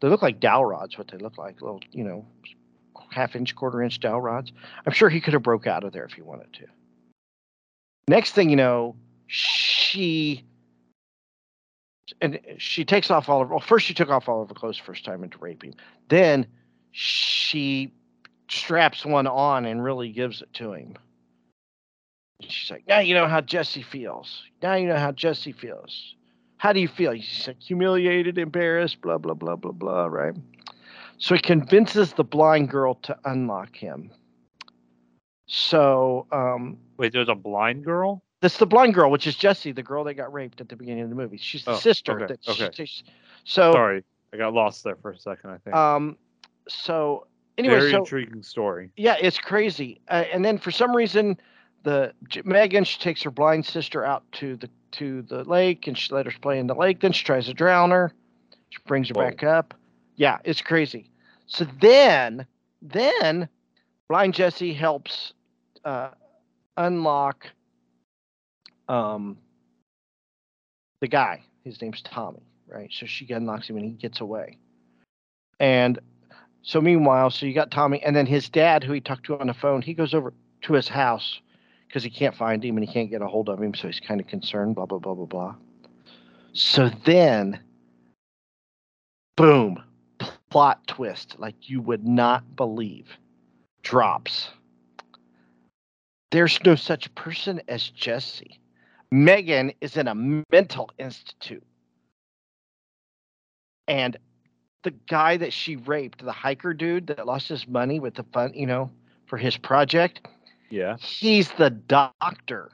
[0.00, 0.98] They look like dowel rods.
[0.98, 2.26] What they look like, little you know,
[3.10, 4.52] half inch, quarter inch dowel rods.
[4.84, 6.66] I'm sure he could have broke out of there if he wanted to.
[8.06, 8.96] Next thing you know,
[9.28, 10.44] she
[12.20, 14.76] and she takes off all of well first she took off all of her clothes
[14.76, 15.74] first time into raping
[16.08, 16.46] then
[16.90, 17.92] she
[18.48, 20.96] straps one on and really gives it to him
[22.40, 24.44] She's like, now you know how Jesse feels.
[24.62, 26.14] Now you know how Jesse feels.
[26.56, 27.12] How do you feel?
[27.12, 30.34] He's like, humiliated, embarrassed, blah, blah, blah, blah, blah, right?
[31.18, 34.10] So he convinces the blind girl to unlock him.
[35.46, 38.22] So, um, wait, there's a blind girl?
[38.40, 41.02] That's the blind girl, which is Jesse, the girl that got raped at the beginning
[41.02, 41.38] of the movie.
[41.38, 42.20] She's the oh, sister.
[42.22, 42.84] Okay, that okay.
[42.84, 43.04] She,
[43.44, 45.74] so, sorry, I got lost there for a second, I think.
[45.74, 46.16] Um,
[46.68, 47.26] so,
[47.56, 48.90] anyway, very so, intriguing story.
[48.96, 50.00] Yeah, it's crazy.
[50.08, 51.36] Uh, and then for some reason,
[51.82, 52.12] the
[52.44, 56.26] Megan she takes her blind sister out to the to the lake and she let
[56.26, 57.00] her play in the lake.
[57.00, 58.12] Then she tries to drown her.
[58.70, 59.24] She brings her Whoa.
[59.24, 59.74] back up.
[60.16, 61.10] Yeah, it's crazy.
[61.46, 62.46] So then
[62.82, 63.48] then
[64.08, 65.32] blind Jesse helps
[65.84, 66.10] uh,
[66.76, 67.46] unlock
[68.88, 69.38] um
[71.00, 71.42] the guy.
[71.64, 72.90] His name's Tommy, right?
[72.92, 74.58] So she unlocks him and he gets away.
[75.60, 75.98] And
[76.62, 79.46] so meanwhile, so you got Tommy and then his dad who he talked to on
[79.46, 81.40] the phone, he goes over to his house
[81.88, 83.98] because he can't find him and he can't get a hold of him, so he's
[83.98, 85.54] kind of concerned, blah, blah, blah, blah, blah.
[86.52, 87.60] So then,
[89.36, 89.82] boom,
[90.50, 93.06] plot twist like you would not believe
[93.82, 94.50] drops.
[96.30, 98.60] There's no such person as Jesse.
[99.10, 101.64] Megan is in a mental institute.
[103.86, 104.18] And
[104.82, 108.52] the guy that she raped, the hiker dude that lost his money with the fun,
[108.54, 108.90] you know,
[109.24, 110.28] for his project,
[110.70, 110.96] yeah.
[110.98, 112.70] He's the doctor.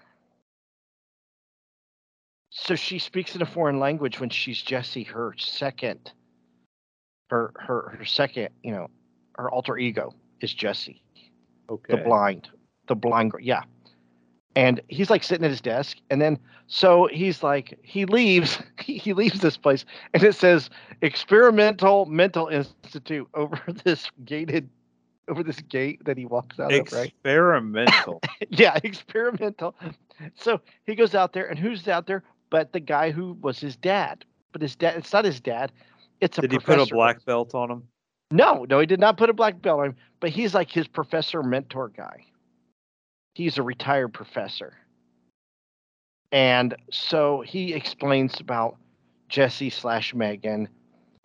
[2.50, 6.12] So she speaks in a foreign language when she's Jesse, her second,
[7.30, 8.88] her her her second, you know,
[9.36, 11.02] her alter ego is Jesse.
[11.68, 11.96] Okay.
[11.96, 12.48] The blind,
[12.86, 13.40] the blind girl.
[13.40, 13.62] Yeah.
[14.56, 16.38] And he's like sitting at his desk, and then
[16.68, 20.70] so he's like he leaves he leaves this place, and it says
[21.02, 24.68] experimental mental institute over this gated
[25.28, 27.08] over this gate that he walks out of, right?
[27.08, 28.20] Experimental.
[28.50, 29.74] yeah, experimental.
[30.36, 33.76] So he goes out there, and who's out there but the guy who was his
[33.76, 34.24] dad?
[34.52, 35.72] But his dad, it's not his dad.
[36.20, 37.82] It's a Did he put a black belt on him?
[38.30, 40.86] No, no, he did not put a black belt on him, but he's like his
[40.86, 42.24] professor mentor guy.
[43.34, 44.74] He's a retired professor.
[46.30, 48.76] And so he explains about
[49.28, 50.68] Jesse slash Megan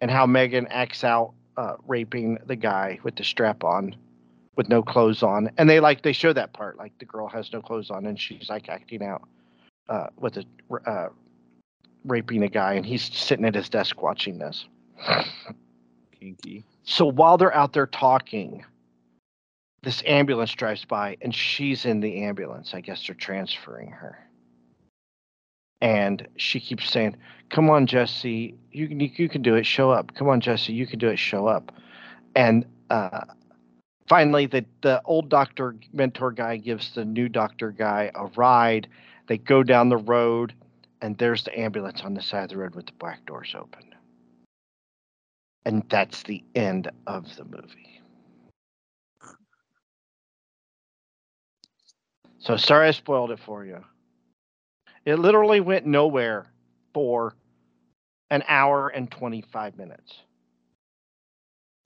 [0.01, 3.95] and how Megan acts out uh, raping the guy with the strap on
[4.55, 7.51] with no clothes on and they like they show that part like the girl has
[7.51, 9.27] no clothes on and she's like acting out
[9.89, 10.45] uh, with a
[10.89, 11.09] uh,
[12.05, 14.65] raping a guy and he's sitting at his desk watching this
[16.19, 18.63] kinky so while they're out there talking
[19.81, 22.73] this ambulance drives by and she's in the ambulance.
[22.73, 24.19] I guess they're transferring her.
[25.81, 27.15] And she keeps saying,
[27.49, 29.65] "Come on, Jesse, you can you, you can do it.
[29.65, 30.13] Show up.
[30.15, 31.17] Come on, Jesse, you can do it.
[31.17, 31.71] Show up."
[32.35, 33.21] And uh,
[34.07, 38.87] finally, the the old doctor mentor guy gives the new doctor guy a ride.
[39.27, 40.53] They go down the road,
[41.01, 43.83] and there's the ambulance on the side of the road with the black doors open.
[45.65, 48.01] And that's the end of the movie.
[52.39, 53.83] So sorry I spoiled it for you.
[55.09, 56.51] It literally went nowhere
[56.93, 57.35] for
[58.29, 60.21] an hour and 25 minutes.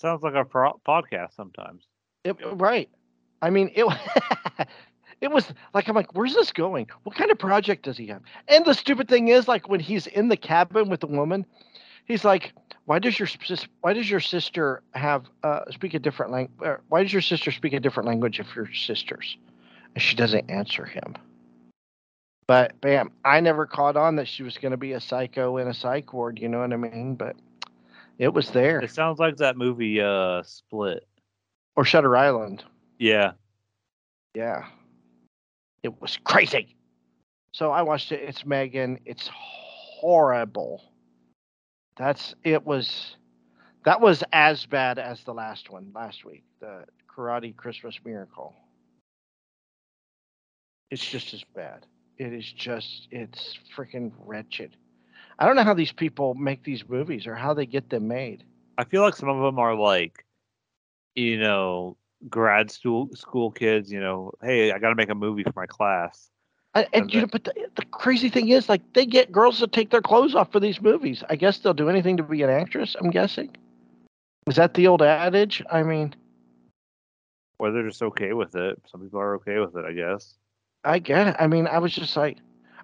[0.02, 1.86] Sounds like a pro- podcast sometimes.
[2.26, 2.90] It, right.
[3.42, 3.86] I mean, it
[5.22, 6.88] it was like I'm like, where's this going?
[7.04, 8.22] What kind of project does he have?
[8.50, 11.46] And the stupid thing is, like when he's in the cabin with the woman,
[12.04, 12.52] he's like,
[12.84, 13.30] why does your
[13.80, 16.80] why does your sister have uh, speak a different language?
[16.90, 19.38] Why does your sister speak a different language if you're sisters?
[19.96, 21.16] And she doesn't answer him.
[22.48, 25.68] But bam, I never caught on that she was going to be a psycho in
[25.68, 26.40] a psych ward.
[26.40, 27.16] You know what I mean?
[27.16, 27.36] But
[28.18, 28.80] it was there.
[28.80, 31.08] It sounds like that movie uh Split.
[31.76, 32.64] Or Shutter Island.
[33.00, 33.32] Yeah.
[34.36, 34.66] Yeah.
[35.84, 36.76] It was crazy.
[37.54, 38.22] So I watched it.
[38.22, 39.00] It's Megan.
[39.06, 40.84] It's horrible.
[41.96, 43.16] That's it was
[43.86, 48.56] that was as bad as the last one last week, the Karate Christmas Miracle.
[50.90, 51.86] It's just as bad.
[52.18, 54.76] It is just it's freaking wretched.
[55.40, 58.44] I don't know how these people make these movies or how they get them made.
[58.78, 60.26] I feel like some of them are like,
[61.16, 61.98] you know,
[62.30, 63.92] grad school school kids.
[63.92, 66.30] You know, hey, I got to make a movie for my class.
[66.76, 69.60] I, and, and you know, but the, the crazy thing is, like, they get girls
[69.60, 71.24] to take their clothes off for these movies.
[71.30, 72.96] I guess they'll do anything to be an actress.
[73.00, 73.56] I'm guessing.
[74.48, 75.64] Is that the old adage?
[75.72, 76.16] I mean,
[77.60, 78.82] or they're just okay with it.
[78.92, 80.36] Some people are okay with it, I guess.
[80.84, 81.36] I get it.
[81.40, 82.38] I mean, I was just like,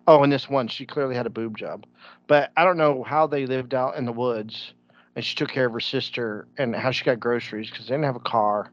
[0.07, 1.85] oh, and this one, she clearly had a boob job,
[2.27, 4.73] but I don't know how they lived out in the woods
[5.15, 8.05] and she took care of her sister and how she got groceries because they didn't
[8.05, 8.71] have a car,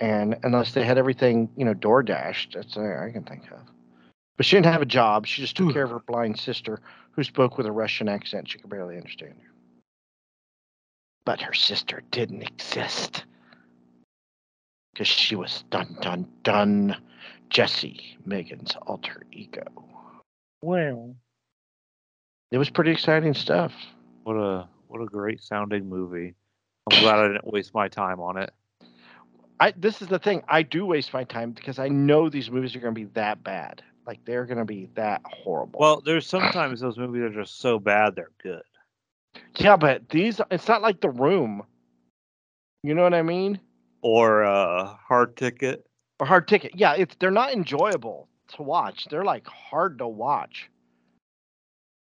[0.00, 2.52] and unless they had everything, you know, door dashed.
[2.54, 3.60] That's all I can think of.
[4.36, 5.26] But she didn't have a job.
[5.26, 6.80] She just took care of her blind sister,
[7.12, 8.50] who spoke with a Russian accent.
[8.50, 9.50] She could barely understand her.
[11.24, 13.24] But her sister didn't exist.
[14.92, 16.96] Because she was done, done, dun
[17.50, 19.64] Jesse, Megan's alter ego.
[20.62, 21.14] Well,
[22.50, 23.72] it was pretty exciting stuff.
[24.24, 26.34] What a what a great sounding movie.
[26.90, 28.50] I'm glad I didn't waste my time on it.
[29.60, 30.42] I this is the thing.
[30.48, 33.42] I do waste my time because I know these movies are going to be that
[33.42, 33.82] bad.
[34.08, 35.80] Like they're gonna be that horrible.
[35.80, 38.62] Well, there's sometimes those movies are just so bad they're good.
[39.56, 41.62] Yeah, but these it's not like The Room.
[42.82, 43.60] You know what I mean?
[44.00, 45.84] Or uh, Hard Ticket.
[46.20, 46.72] Or Hard Ticket.
[46.74, 49.06] Yeah, it's they're not enjoyable to watch.
[49.10, 50.70] They're like hard to watch.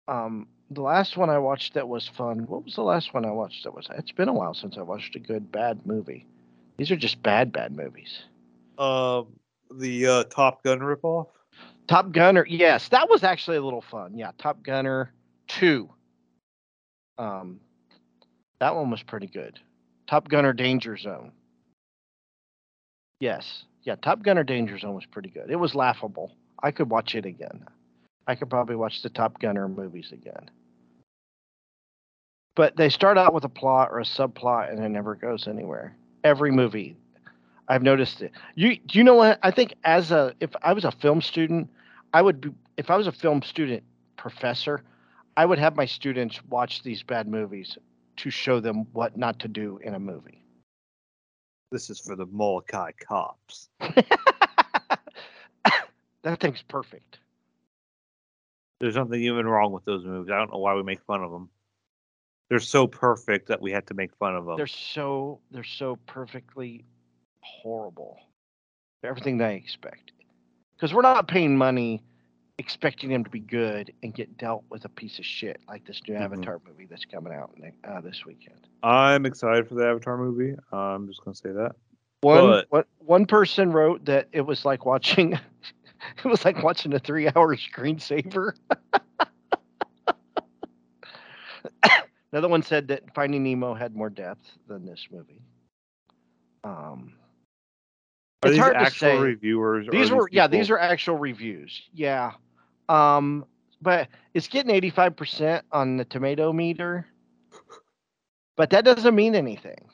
[0.07, 2.47] Um, the last one I watched that was fun.
[2.47, 3.87] What was the last one I watched that was?
[3.97, 6.25] It's been a while since I watched a good bad movie.
[6.77, 8.23] These are just bad bad movies.
[8.77, 9.27] Um,
[9.71, 11.27] the uh, Top Gun ripoff.
[11.87, 14.17] Top Gunner, yes, that was actually a little fun.
[14.17, 15.13] Yeah, Top Gunner
[15.47, 15.89] two.
[17.17, 17.59] Um,
[18.59, 19.59] that one was pretty good.
[20.07, 21.31] Top Gunner Danger Zone.
[23.19, 25.49] Yes, yeah, Top Gunner Danger Zone was pretty good.
[25.49, 26.33] It was laughable.
[26.61, 27.65] I could watch it again.
[28.27, 30.51] I could probably watch the Top Gunner movies again.
[32.53, 35.95] But they start out with a plot or a subplot and it never goes anywhere.
[36.25, 36.97] Every movie,
[37.69, 38.33] I've noticed it.
[38.55, 39.39] You do you know what?
[39.41, 41.69] I think as a if I was a film student,
[42.13, 43.83] I would be if I was a film student
[44.17, 44.83] professor,
[45.37, 47.77] I would have my students watch these bad movies
[48.17, 50.43] to show them what not to do in a movie.
[51.71, 53.69] This is for the Molokai cops.
[56.21, 57.19] that thing's perfect.
[58.79, 60.31] There's nothing even wrong with those movies.
[60.31, 61.49] I don't know why we make fun of them.
[62.49, 64.55] They're so perfect that we had to make fun of them.
[64.55, 66.85] They're so they're so perfectly
[67.41, 68.17] horrible.
[69.03, 70.11] Everything that I expect.
[70.75, 72.03] Because we're not paying money
[72.59, 76.01] expecting them to be good and get dealt with a piece of shit like this
[76.07, 76.23] new mm-hmm.
[76.23, 77.55] Avatar movie that's coming out
[77.87, 78.67] uh, this weekend.
[78.83, 80.55] I'm excited for the Avatar movie.
[80.71, 81.75] I'm just gonna say that.
[82.21, 82.87] One but...
[82.99, 85.33] one person wrote that it was like watching
[86.17, 88.53] it was like watching a three hour screensaver.
[92.31, 95.41] Another one said that Finding Nemo had more depth than this movie.
[96.63, 97.13] Um,
[98.43, 99.17] are it's hard to say.
[99.17, 99.87] reviewers?
[99.89, 101.83] These were these yeah, these are actual reviews.
[101.93, 102.33] Yeah,
[102.89, 103.45] um,
[103.81, 107.05] but it's getting eighty five percent on the tomato meter,
[108.55, 109.89] but that doesn't mean anything.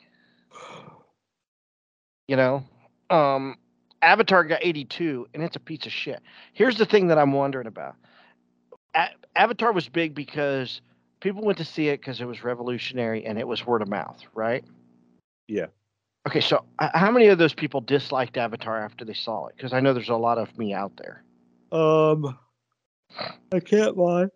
[2.26, 2.64] You know,
[3.10, 3.58] um,
[4.04, 6.20] Avatar got 82, and it's a piece of shit.
[6.52, 7.96] Here's the thing that I'm wondering about.
[8.94, 10.80] A- Avatar was big because
[11.20, 14.22] people went to see it because it was revolutionary and it was word of mouth,
[14.34, 14.64] right?
[15.48, 15.66] Yeah.
[16.26, 19.56] Okay, so uh, how many of those people disliked Avatar after they saw it?
[19.56, 21.22] Because I know there's a lot of me out there.
[21.72, 22.38] Um,
[23.52, 24.28] I can't lie.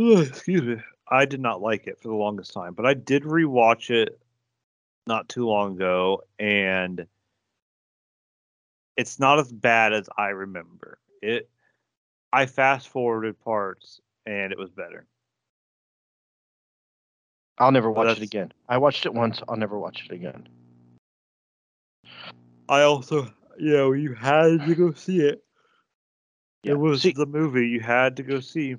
[0.00, 0.76] Ugh, excuse me.
[1.08, 4.18] I did not like it for the longest time, but I did rewatch it
[5.06, 7.06] not too long ago, and
[8.96, 10.98] it's not as bad as I remember.
[11.22, 11.48] It.
[12.32, 15.06] I fast forwarded parts, and it was better.
[17.58, 18.52] I'll never watch it again.
[18.68, 19.40] I watched it once.
[19.48, 20.48] I'll never watch it again.
[22.68, 25.45] I also, you know, you had to go see it.
[26.62, 26.72] Yeah.
[26.72, 28.76] It was See- the movie you had to go see.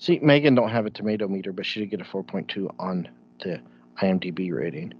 [0.00, 3.08] See, Megan don't have a tomato meter, but she did get a 4.2 on
[3.40, 3.60] the
[4.00, 4.94] IMDb rating.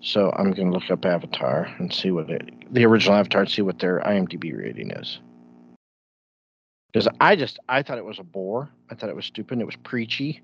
[0.00, 3.50] So I'm going to look up Avatar and see what it, the original Avatar, and
[3.50, 5.20] see what their IMDb rating is.
[6.92, 8.68] Because I just, I thought it was a bore.
[8.90, 9.60] I thought it was stupid.
[9.60, 10.42] It was preachy.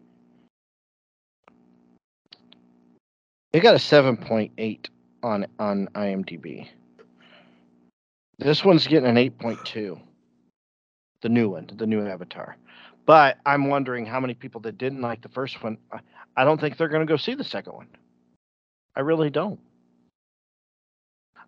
[3.52, 4.86] It got a 7.8
[5.22, 6.68] on on IMDb.
[8.38, 10.00] This one's getting an 8.2.
[11.22, 12.56] The new one, the new Avatar.
[13.06, 15.78] But I'm wondering how many people that didn't like the first one.
[16.36, 17.88] I- don't think they're going to go see the second one.
[18.94, 19.58] I really don't.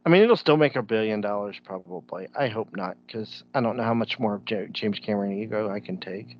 [0.05, 2.29] I mean, it'll still make a billion dollars probably.
[2.37, 5.79] I hope not, because I don't know how much more of James Cameron ego I
[5.81, 6.37] can take.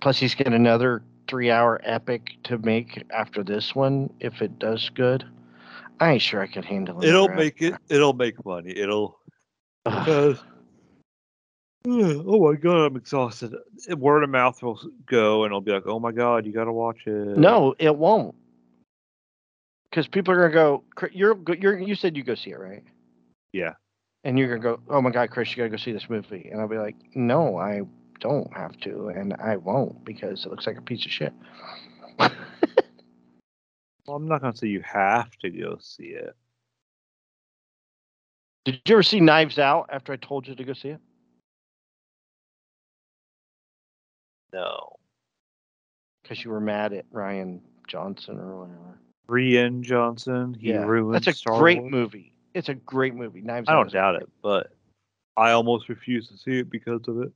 [0.00, 5.24] Plus, he's got another three-hour epic to make after this one if it does good.
[6.00, 7.08] I ain't sure I could handle it.
[7.08, 7.74] It'll make it.
[7.88, 8.70] It'll make money.
[8.76, 9.18] It'll
[9.84, 10.38] because.
[11.84, 13.54] Oh my god, I'm exhausted.
[13.96, 16.72] Word of mouth will go, and it'll be like, "Oh my god, you got to
[16.72, 18.36] watch it." No, it won't.
[19.90, 20.84] Because people are gonna go.
[21.12, 22.84] You're you're you said you go see it, right?
[23.52, 23.72] Yeah.
[24.22, 24.82] And you're gonna go.
[24.88, 26.48] Oh my God, Chris, you gotta go see this movie.
[26.52, 27.82] And I'll be like, no, I
[28.20, 31.32] don't have to, and I won't because it looks like a piece of shit.
[34.06, 36.34] Well, I'm not gonna say you have to go see it.
[38.64, 41.00] Did you ever see Knives Out after I told you to go see it?
[44.52, 44.96] No.
[46.22, 48.98] Because you were mad at Rian Johnson or whatever.
[49.28, 50.54] Rian Johnson.
[50.58, 51.90] He ruined that's a Star great Wars.
[51.90, 52.32] movie.
[52.54, 53.40] It's a great movie.
[53.40, 53.76] Knives I Out.
[53.76, 54.72] don't is doubt great- it, but
[55.36, 57.32] I almost refuse to see it because of it.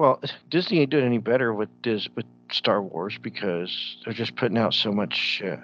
[0.00, 0.20] Well,
[0.50, 4.72] Disney ain't doing any better with Dis with Star Wars because they're just putting out
[4.74, 5.60] so much shit.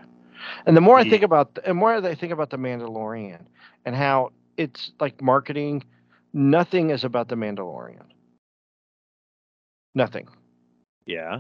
[0.67, 3.47] And the more I think about, the, and more I think about the Mandalorian
[3.85, 5.85] and how it's like marketing,
[6.33, 8.05] nothing is about the Mandalorian.
[9.95, 10.29] Nothing.
[11.07, 11.37] Yeah.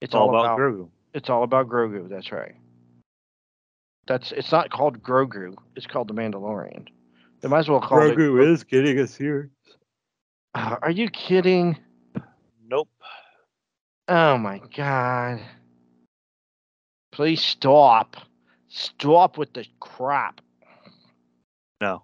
[0.00, 0.88] It's It's all all, about about, Grogu.
[1.14, 2.08] it's all about Grogu.
[2.08, 2.54] That's right.
[4.06, 5.54] That's it's not called Grogu.
[5.74, 6.86] It's called the Mandalorian.
[7.40, 8.16] They might as well call it.
[8.16, 9.50] Grogu is getting us here.
[10.54, 11.76] Uh, are you kidding?
[12.66, 12.88] Nope.
[14.08, 15.40] Oh my god.
[17.16, 18.14] Please stop.
[18.68, 20.42] Stop with the crap.
[21.80, 22.02] No.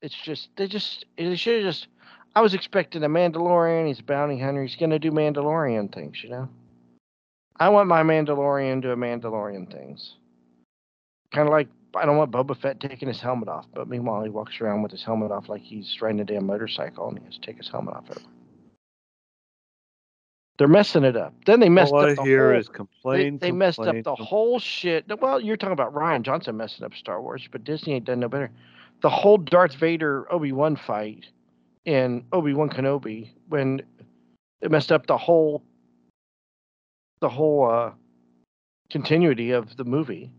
[0.00, 1.88] It's just they just they should have just
[2.36, 6.30] I was expecting a Mandalorian, he's a bounty hunter, he's gonna do Mandalorian things, you
[6.30, 6.48] know?
[7.56, 10.14] I want my Mandalorian to do Mandalorian things.
[11.32, 11.66] Kinda like
[11.96, 14.92] I don't want Boba Fett taking his helmet off, but meanwhile he walks around with
[14.92, 17.68] his helmet off like he's riding a damn motorcycle and he has to take his
[17.68, 18.41] helmet off everywhere.
[20.58, 21.34] They're messing it up.
[21.46, 23.38] Then they messed All I up the hear whole, is complain.
[23.38, 25.04] they, they messed up the com- whole shit.
[25.20, 28.28] Well, you're talking about Rian Johnson messing up Star Wars, but Disney ain't done no
[28.28, 28.50] better.
[29.02, 31.26] The whole Darth Vader Obi Wan fight
[31.84, 33.82] in Obi Wan Kenobi when
[34.60, 35.64] it messed up the whole
[37.20, 37.92] the whole uh,
[38.90, 40.30] continuity of the movie.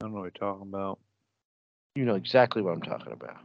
[0.00, 0.98] I don't know what you're talking about.
[1.94, 3.38] You know exactly what I'm talking about.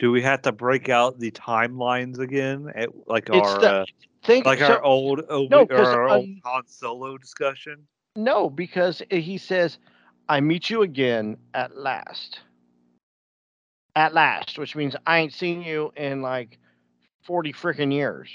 [0.00, 2.72] Do we have to break out the timelines again?
[2.74, 3.84] At, like It's our the- uh,
[4.22, 7.86] Think like so- our old Obi, No, our old Han Solo discussion?
[8.16, 9.78] no, because he says,
[10.28, 12.40] "I meet you again at last."
[13.96, 16.58] At last, which means I ain't seen you in like
[17.22, 18.30] forty freaking years,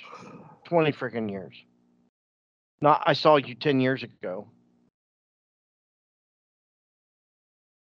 [0.66, 1.55] twenty freaking years.
[2.82, 4.47] Not I saw you ten years ago.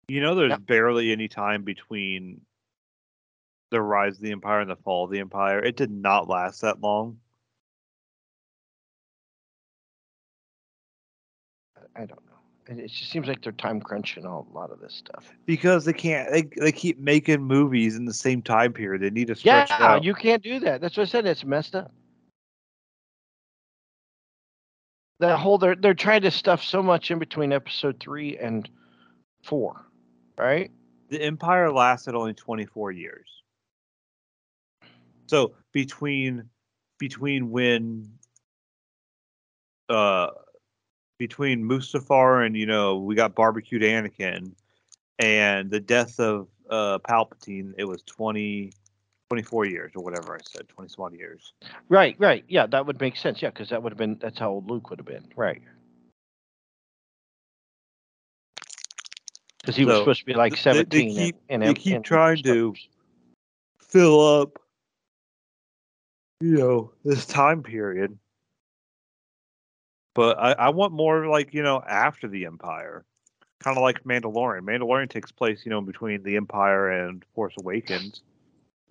[0.08, 0.66] You know, there's Yep.
[0.66, 2.45] barely any time between
[3.70, 5.58] the rise of the Empire and the fall of the Empire.
[5.60, 7.18] It did not last that long.
[11.94, 12.82] I don't know.
[12.82, 15.32] It, just seems like they're time crunching a lot of this stuff.
[15.46, 19.02] Because they can't, they, they keep making movies in the same time period.
[19.02, 20.04] They need to Yeah, stretch it out.
[20.04, 20.80] you can't do that.
[20.80, 21.26] That's what I said.
[21.26, 21.92] It's messed up.
[25.18, 28.68] that whole they're they're trying to stuff so much in between episode three and
[29.42, 29.86] four,
[30.38, 30.70] right?
[31.08, 33.26] The Empire lasted only 24 years.
[35.26, 36.48] So between
[36.98, 38.10] between when
[39.88, 40.28] uh
[41.18, 44.52] between Mustafar and you know we got barbecued Anakin
[45.18, 48.72] and the death of uh Palpatine, it was 20
[49.28, 51.52] 24 years or whatever I said, 20 some odd years.
[51.88, 52.44] Right, right.
[52.46, 53.42] Yeah, that would make sense.
[53.42, 55.26] Yeah, because that would have been that's how old Luke would have been.
[55.34, 55.62] Right.
[59.60, 62.02] Because he was supposed to be like th- they- they keep- in, they keep in
[62.04, 62.74] trying to-
[63.80, 64.58] Fill up
[66.40, 68.18] you know this time period.
[70.14, 73.04] But I, I want more like, you know, after the Empire.
[73.60, 74.62] Kind of like Mandalorian.
[74.62, 78.22] Mandalorian takes place, you know, between the Empire and Force Awakens.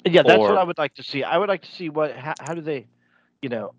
[0.04, 1.24] Yeah, that's what I would like to see.
[1.24, 2.86] I would like to see what how, how do they,
[3.42, 3.74] you know,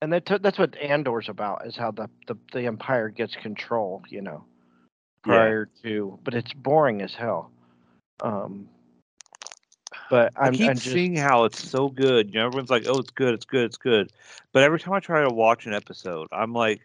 [0.00, 4.02] and that that's what Andor's about is how the, the the Empire gets control.
[4.08, 4.44] You know,
[5.26, 5.32] Yeah.
[5.32, 7.52] prior to, but it's boring as hell.
[8.20, 8.68] Um,
[10.10, 12.28] but i I'm, keep I'm just seeing how it's so good.
[12.28, 14.12] You know, everyone's like, "Oh, it's good, it's good, it's good,"
[14.52, 16.80] but every time I try to watch an episode, I'm like,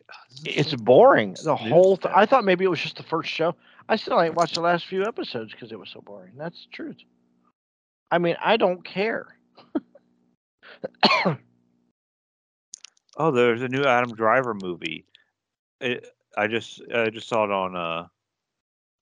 [0.45, 1.36] it's so boring.
[1.43, 1.97] The whole.
[1.97, 3.55] Th- I thought maybe it was just the first show.
[3.89, 6.34] I still ain't watched the last few episodes because it was so boring.
[6.38, 6.97] That's the truth.
[8.11, 9.28] I mean, I don't care.
[13.15, 15.05] Oh, there's a new Adam Driver movie.
[15.80, 18.07] It, I just I just saw it on uh,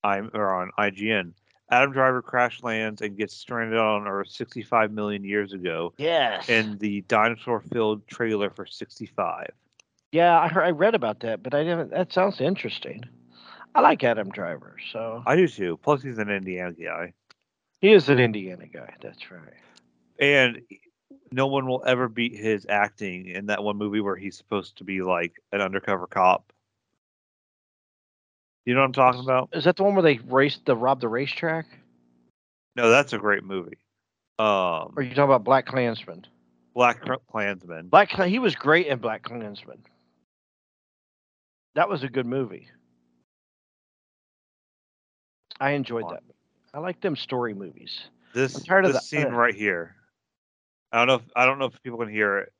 [0.04, 1.32] I'm or on IGN.
[1.72, 6.48] Adam Driver crash lands and gets stranded on Earth 65 million years ago Yes.
[6.50, 9.50] in the dinosaur-filled trailer for 65.
[10.12, 11.90] Yeah, I heard, I read about that, but I didn't.
[11.90, 13.04] That sounds interesting.
[13.74, 15.78] I like Adam Driver, so I do too.
[15.82, 17.14] Plus, he's an Indiana guy,
[17.80, 18.94] he is an Indiana guy.
[19.00, 19.40] That's right.
[20.20, 20.60] and
[21.34, 24.84] no one will ever beat his acting in that one movie where he's supposed to
[24.84, 26.51] be like an undercover cop.
[28.64, 29.50] You know what I'm talking about?
[29.52, 31.66] Is that the one where they raced the rob the racetrack?
[32.76, 33.78] No, that's a great movie.
[34.38, 36.26] Um, Or are you talking about Black Klansman?
[36.74, 37.00] Black
[37.30, 37.88] Klansman.
[37.88, 39.82] Black he was great in Black Klansman.
[41.74, 42.68] That was a good movie.
[45.60, 46.22] I enjoyed that.
[46.74, 48.00] I like them story movies.
[48.34, 49.96] This I'm tired of this the- scene uh, right here.
[50.90, 51.14] I don't know.
[51.14, 52.52] If, I don't know if people can hear it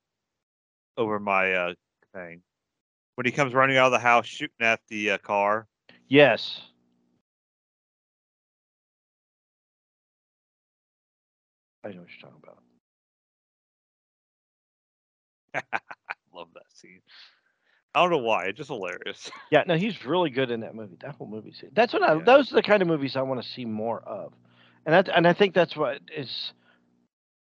[0.97, 1.73] over my uh,
[2.13, 2.41] thing.
[3.15, 5.67] When he comes running out of the house, shooting at the uh, car.
[6.13, 6.61] Yes.
[11.83, 12.59] I know what you're talking about.
[15.73, 17.01] I love that scene.
[17.95, 18.45] I don't know why.
[18.45, 19.31] It's just hilarious.
[19.51, 20.97] Yeah, no, he's really good in that movie.
[21.01, 21.53] That whole movie.
[21.53, 21.71] Scene.
[21.73, 22.15] That's what I.
[22.15, 22.23] Yeah.
[22.25, 24.33] Those are the kind of movies I want to see more of,
[24.85, 26.53] and that and I think that's what is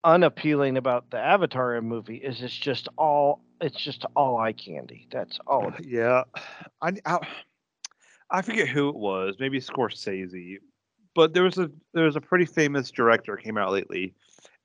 [0.05, 5.09] unappealing about the Avatar movie is it's just all it's just all eye candy.
[5.13, 5.73] That's all.
[5.81, 6.25] yeah,
[6.83, 7.21] I, I
[8.33, 9.37] I forget who it was.
[9.39, 10.59] Maybe Scorsese,
[11.15, 14.15] but there was a there was a pretty famous director came out lately,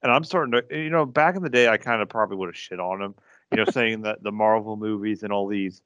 [0.01, 2.47] and I'm starting to you know back in the day I kind of probably would
[2.47, 3.15] have shit on him,
[3.51, 5.81] you know, saying that the Marvel movies and all these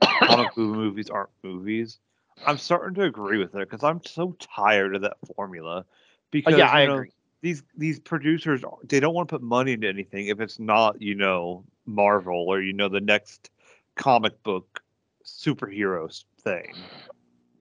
[0.00, 1.98] comic book movies aren't movies.
[2.46, 5.84] I'm starting to agree with it because I'm so tired of that formula.
[5.86, 5.94] Oh,
[6.30, 7.12] Because yeah, I know, agree.
[7.42, 11.14] these these producers they don't want to put money into anything if it's not you
[11.14, 13.50] know Marvel or you know the next
[13.96, 14.82] comic book
[15.24, 16.10] superhero
[16.46, 16.88] thing.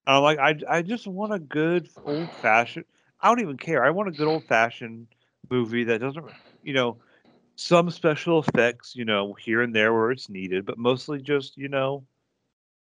[0.07, 2.85] And I'm like I I just want a good old fashioned.
[3.21, 3.83] I don't even care.
[3.85, 5.07] I want a good old fashioned
[5.49, 6.25] movie that doesn't
[6.63, 6.97] you know
[7.55, 11.69] some special effects you know here and there where it's needed, but mostly just you
[11.69, 12.05] know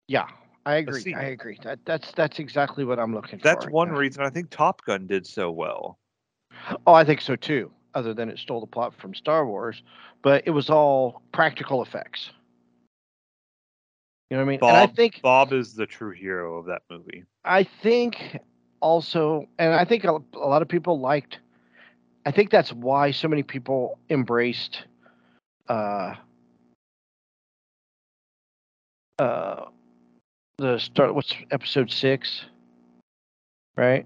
[0.08, 0.28] Yeah,
[0.66, 1.14] I agree.
[1.16, 1.60] I agree.
[1.64, 3.62] That that's that's exactly what I'm looking that's for.
[3.62, 3.98] That's one yeah.
[4.00, 6.00] reason I think Top Gun did so well.
[6.86, 7.72] Oh, I think so too.
[7.94, 9.84] Other than it stole the plot from Star Wars,
[10.24, 12.32] but it was all practical effects.
[14.30, 14.60] You know what I mean?
[14.62, 17.24] and I Bob- think Bob is the true hero of that movie.
[17.46, 18.38] I think
[18.82, 21.40] also, and I think a, a lot of people liked.
[22.26, 24.84] I think that's why so many people embraced.
[25.70, 26.16] Uh,
[29.20, 29.66] uh,
[30.58, 31.16] the start.
[31.16, 32.46] What's episode six?
[33.78, 34.06] Right.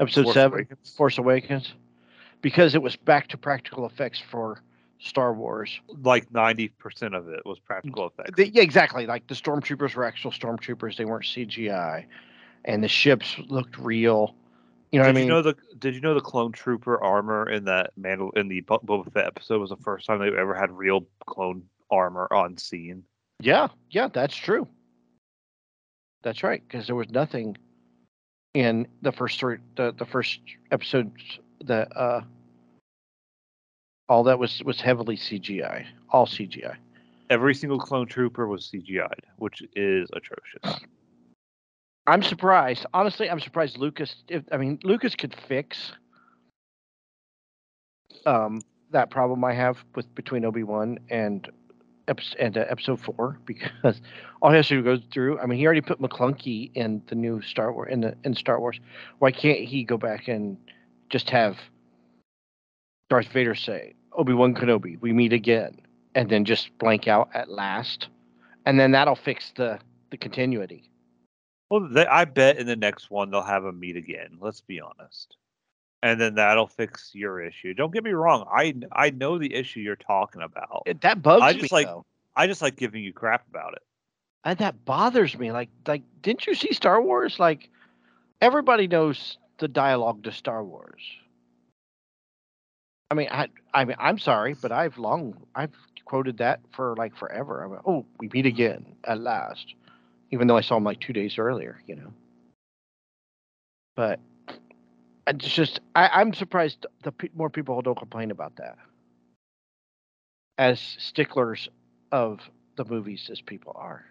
[0.00, 0.94] Episode Force seven, Awakens.
[0.96, 1.74] Force Awakens,
[2.40, 4.62] because it was back to practical effects for
[5.00, 5.80] Star Wars.
[6.02, 8.36] like 90% of it was practical effects.
[8.36, 9.06] The- yeah, exactly.
[9.06, 12.04] Like the stormtroopers were actual stormtroopers; they weren't CGI,
[12.64, 14.34] and the ships looked real.
[14.90, 15.24] You know did what I mean?
[15.24, 18.62] you know the did you know the clone trooper armor in that Mandal in the
[18.62, 23.04] Boba Fett episode was the first time they ever had real clone armor on scene?
[23.40, 24.66] yeah, yeah, that's true.
[26.22, 27.56] That's right, because there was nothing
[28.54, 30.40] in the first three, the the first
[30.72, 31.12] episode
[31.64, 32.22] that uh
[34.08, 36.76] all that was was heavily CGI, all CGI.
[37.30, 40.84] Every single clone trooper was CGI'd, which is atrocious.
[42.06, 42.86] I'm surprised.
[42.94, 44.16] Honestly, I'm surprised Lucas.
[44.28, 45.92] If I mean, Lucas could fix
[48.24, 48.60] um,
[48.92, 51.50] that problem I have with between Obi Wan and
[52.38, 54.00] and uh, Episode Four because
[54.40, 55.38] all he has to go through.
[55.38, 58.58] I mean, he already put Maclunkey in the new Star Wars in the in Star
[58.58, 58.80] Wars.
[59.18, 60.56] Why can't he go back and
[61.10, 61.58] just have
[63.10, 65.80] Darth Vader say, "Obi Wan Kenobi, we meet again,"
[66.14, 68.08] and then just blank out at last,
[68.66, 69.78] and then that'll fix the
[70.10, 70.90] the continuity.
[71.70, 74.38] Well, they, I bet in the next one they'll have a meet again.
[74.40, 75.36] Let's be honest
[76.02, 77.74] and then that'll fix your issue.
[77.74, 78.46] Don't get me wrong.
[78.52, 80.82] I I know the issue you're talking about.
[80.86, 81.78] It, that bugs I just me.
[81.78, 82.04] like though.
[82.36, 83.82] I just like giving you crap about it.
[84.44, 85.50] And that bothers me.
[85.52, 87.38] Like like didn't you see Star Wars?
[87.38, 87.68] Like
[88.40, 91.02] everybody knows the dialogue to Star Wars.
[93.10, 95.72] I mean, I I mean, I'm sorry, but I've long I've
[96.04, 97.62] quoted that for like forever.
[97.62, 99.74] I'm like, oh, we meet again at last,
[100.30, 102.12] even though I saw him like two days earlier, you know.
[103.96, 104.20] But
[105.26, 108.76] it's just I, I'm surprised the more people don't complain about that
[110.58, 111.68] as sticklers
[112.12, 112.40] of
[112.76, 114.04] the movies as people are.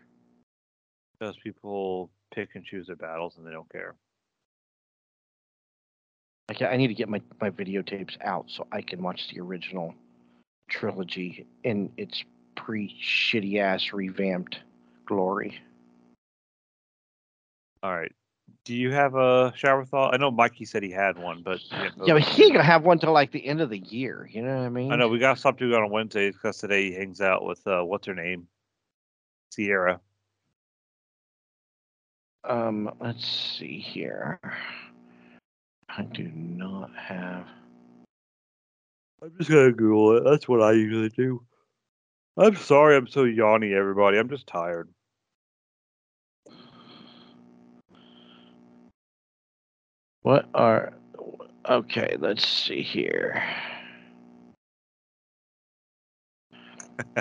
[1.19, 3.95] Because people pick and choose their battles and they don't care.
[6.49, 9.93] Like I need to get my, my videotapes out so I can watch the original
[10.69, 12.23] trilogy in its
[12.55, 14.59] pre shitty ass revamped
[15.05, 15.59] glory.
[17.83, 18.11] All right.
[18.63, 20.13] Do you have a shower thought?
[20.13, 22.99] I know Mikey said he had one, but yeah, but he ain't gonna have one
[22.99, 24.29] till like the end of the year.
[24.31, 24.91] You know what I mean?
[24.91, 27.65] I know we gotta stop doing it on Wednesdays because today he hangs out with
[27.65, 28.47] uh, what's her name,
[29.51, 30.01] Sierra.
[32.43, 33.25] Um, let's
[33.57, 34.39] see here.
[35.97, 37.47] I do not have.
[39.21, 40.23] I'm just gonna Google it.
[40.23, 41.41] That's what I usually do.
[42.37, 44.19] I'm sorry, I'm so yawny, everybody.
[44.19, 44.89] I'm just tired.
[50.21, 50.93] What are
[51.67, 53.43] okay, let's see here.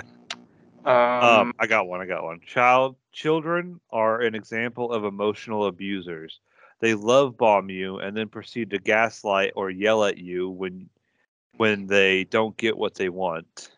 [0.85, 1.99] um, um, I got one.
[1.99, 2.41] I got one.
[2.45, 6.39] Child children are an example of emotional abusers.
[6.79, 10.89] They love bomb you and then proceed to gaslight or yell at you when
[11.55, 13.71] when they don't get what they want.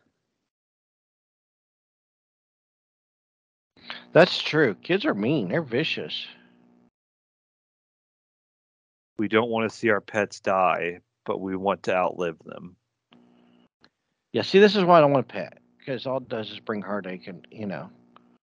[4.12, 4.76] That's true.
[4.76, 5.50] Kids are mean.
[5.50, 6.28] They're vicious
[9.20, 12.78] we don't want to see our pets die, but we want to outlive them.
[14.32, 16.60] Yeah, see, this is why I don't want a pet because all it does is
[16.60, 17.90] bring heartache and you know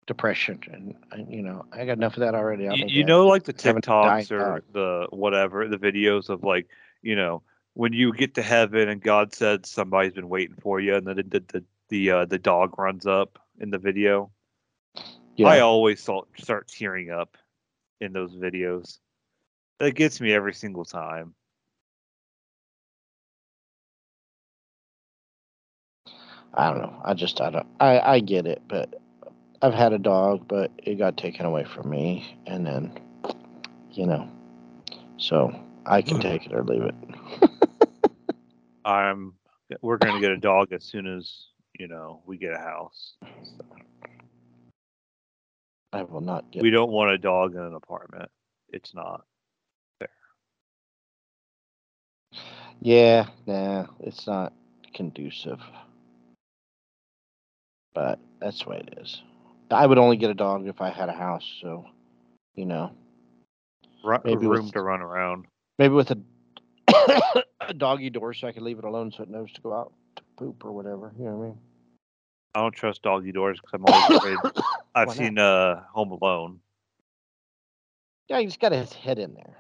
[0.08, 2.64] depression and, and you know I got enough of that already.
[2.64, 6.68] You, you know, like the TikToks or the whatever the videos of like
[7.02, 7.44] you know
[7.74, 11.16] when you get to heaven and God said somebody's been waiting for you, and then
[11.16, 14.32] the the the, uh, the dog runs up in the video.
[15.36, 15.48] Yeah.
[15.48, 17.38] I always start, start tearing up
[18.00, 19.00] in those videos.
[19.80, 21.36] That gets me every single time.
[26.54, 27.02] I don't know.
[27.04, 29.02] I just I don't I I get it, but
[29.62, 32.98] I've had a dog, but it got taken away from me, and then
[33.92, 34.30] you know,
[35.18, 35.54] so
[35.86, 36.96] I can take it or leave it.
[38.86, 39.34] I'm.
[39.82, 41.46] We're going to get a dog as soon as
[41.80, 43.14] you know we get a house.
[43.44, 43.66] So.
[45.94, 46.64] I will not get.
[46.64, 48.30] We don't want a dog in an apartment.
[48.70, 49.26] It's not.
[52.84, 54.54] Yeah, nah, it's not
[54.96, 55.60] conducive.
[57.94, 59.22] But that's the way it is.
[59.72, 61.86] I would only get a dog if I had a house, so
[62.56, 62.92] you know.
[64.04, 65.46] Run, maybe room with, to run around.
[65.78, 66.18] Maybe with a
[67.62, 69.94] a doggy door so I could leave it alone so it knows to go out
[70.16, 71.14] to poop or whatever.
[71.18, 71.58] You know what I mean?
[72.56, 74.38] I don't trust doggy doors because I'm always afraid.
[74.96, 76.60] I've seen uh Home Alone.
[78.28, 79.58] Yeah, he just got his head in there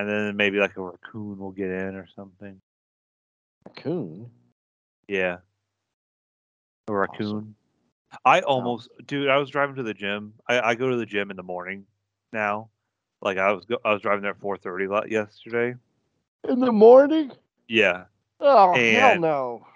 [0.00, 2.60] and then maybe like a raccoon will get in or something.
[3.66, 4.30] Raccoon?
[5.08, 5.38] Yeah.
[6.88, 7.26] A raccoon.
[7.26, 7.54] Awesome.
[8.24, 9.04] I almost, wow.
[9.06, 9.28] dude.
[9.28, 10.34] I was driving to the gym.
[10.48, 11.86] I, I go to the gym in the morning
[12.32, 12.70] now.
[13.22, 15.76] Like I was, I was driving there at four thirty yesterday.
[16.48, 17.30] In the morning?
[17.68, 18.04] Yeah.
[18.40, 19.66] Oh and, hell no!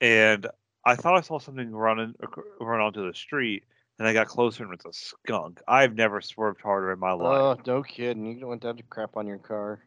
[0.00, 0.46] And
[0.84, 2.28] I thought I saw something running uh,
[2.60, 3.64] run onto the street,
[3.98, 5.60] and I got closer and it's a skunk.
[5.66, 7.58] I've never swerved harder in my oh, life.
[7.58, 8.24] Oh, no kidding.
[8.24, 9.80] You don't want that crap on your car.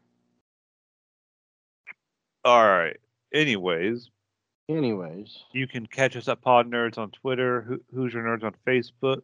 [2.44, 2.98] All right.
[3.34, 4.10] Anyways.
[4.70, 5.46] Anyways.
[5.52, 9.24] You can catch us at Pod Nerds on Twitter, Hoosier Nerds on Facebook.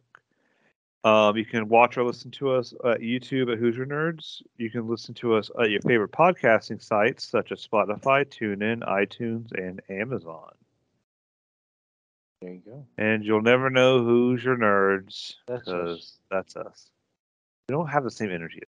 [1.04, 4.42] Um, you can watch or listen to us at YouTube at Hoosier Nerds.
[4.56, 9.52] You can listen to us at your favorite podcasting sites such as Spotify, TuneIn, iTunes,
[9.52, 10.50] and Amazon.
[12.42, 12.84] There you go.
[12.98, 16.90] And you'll never know who's your nerds That's because that's us.
[17.68, 18.62] We don't have the same energy.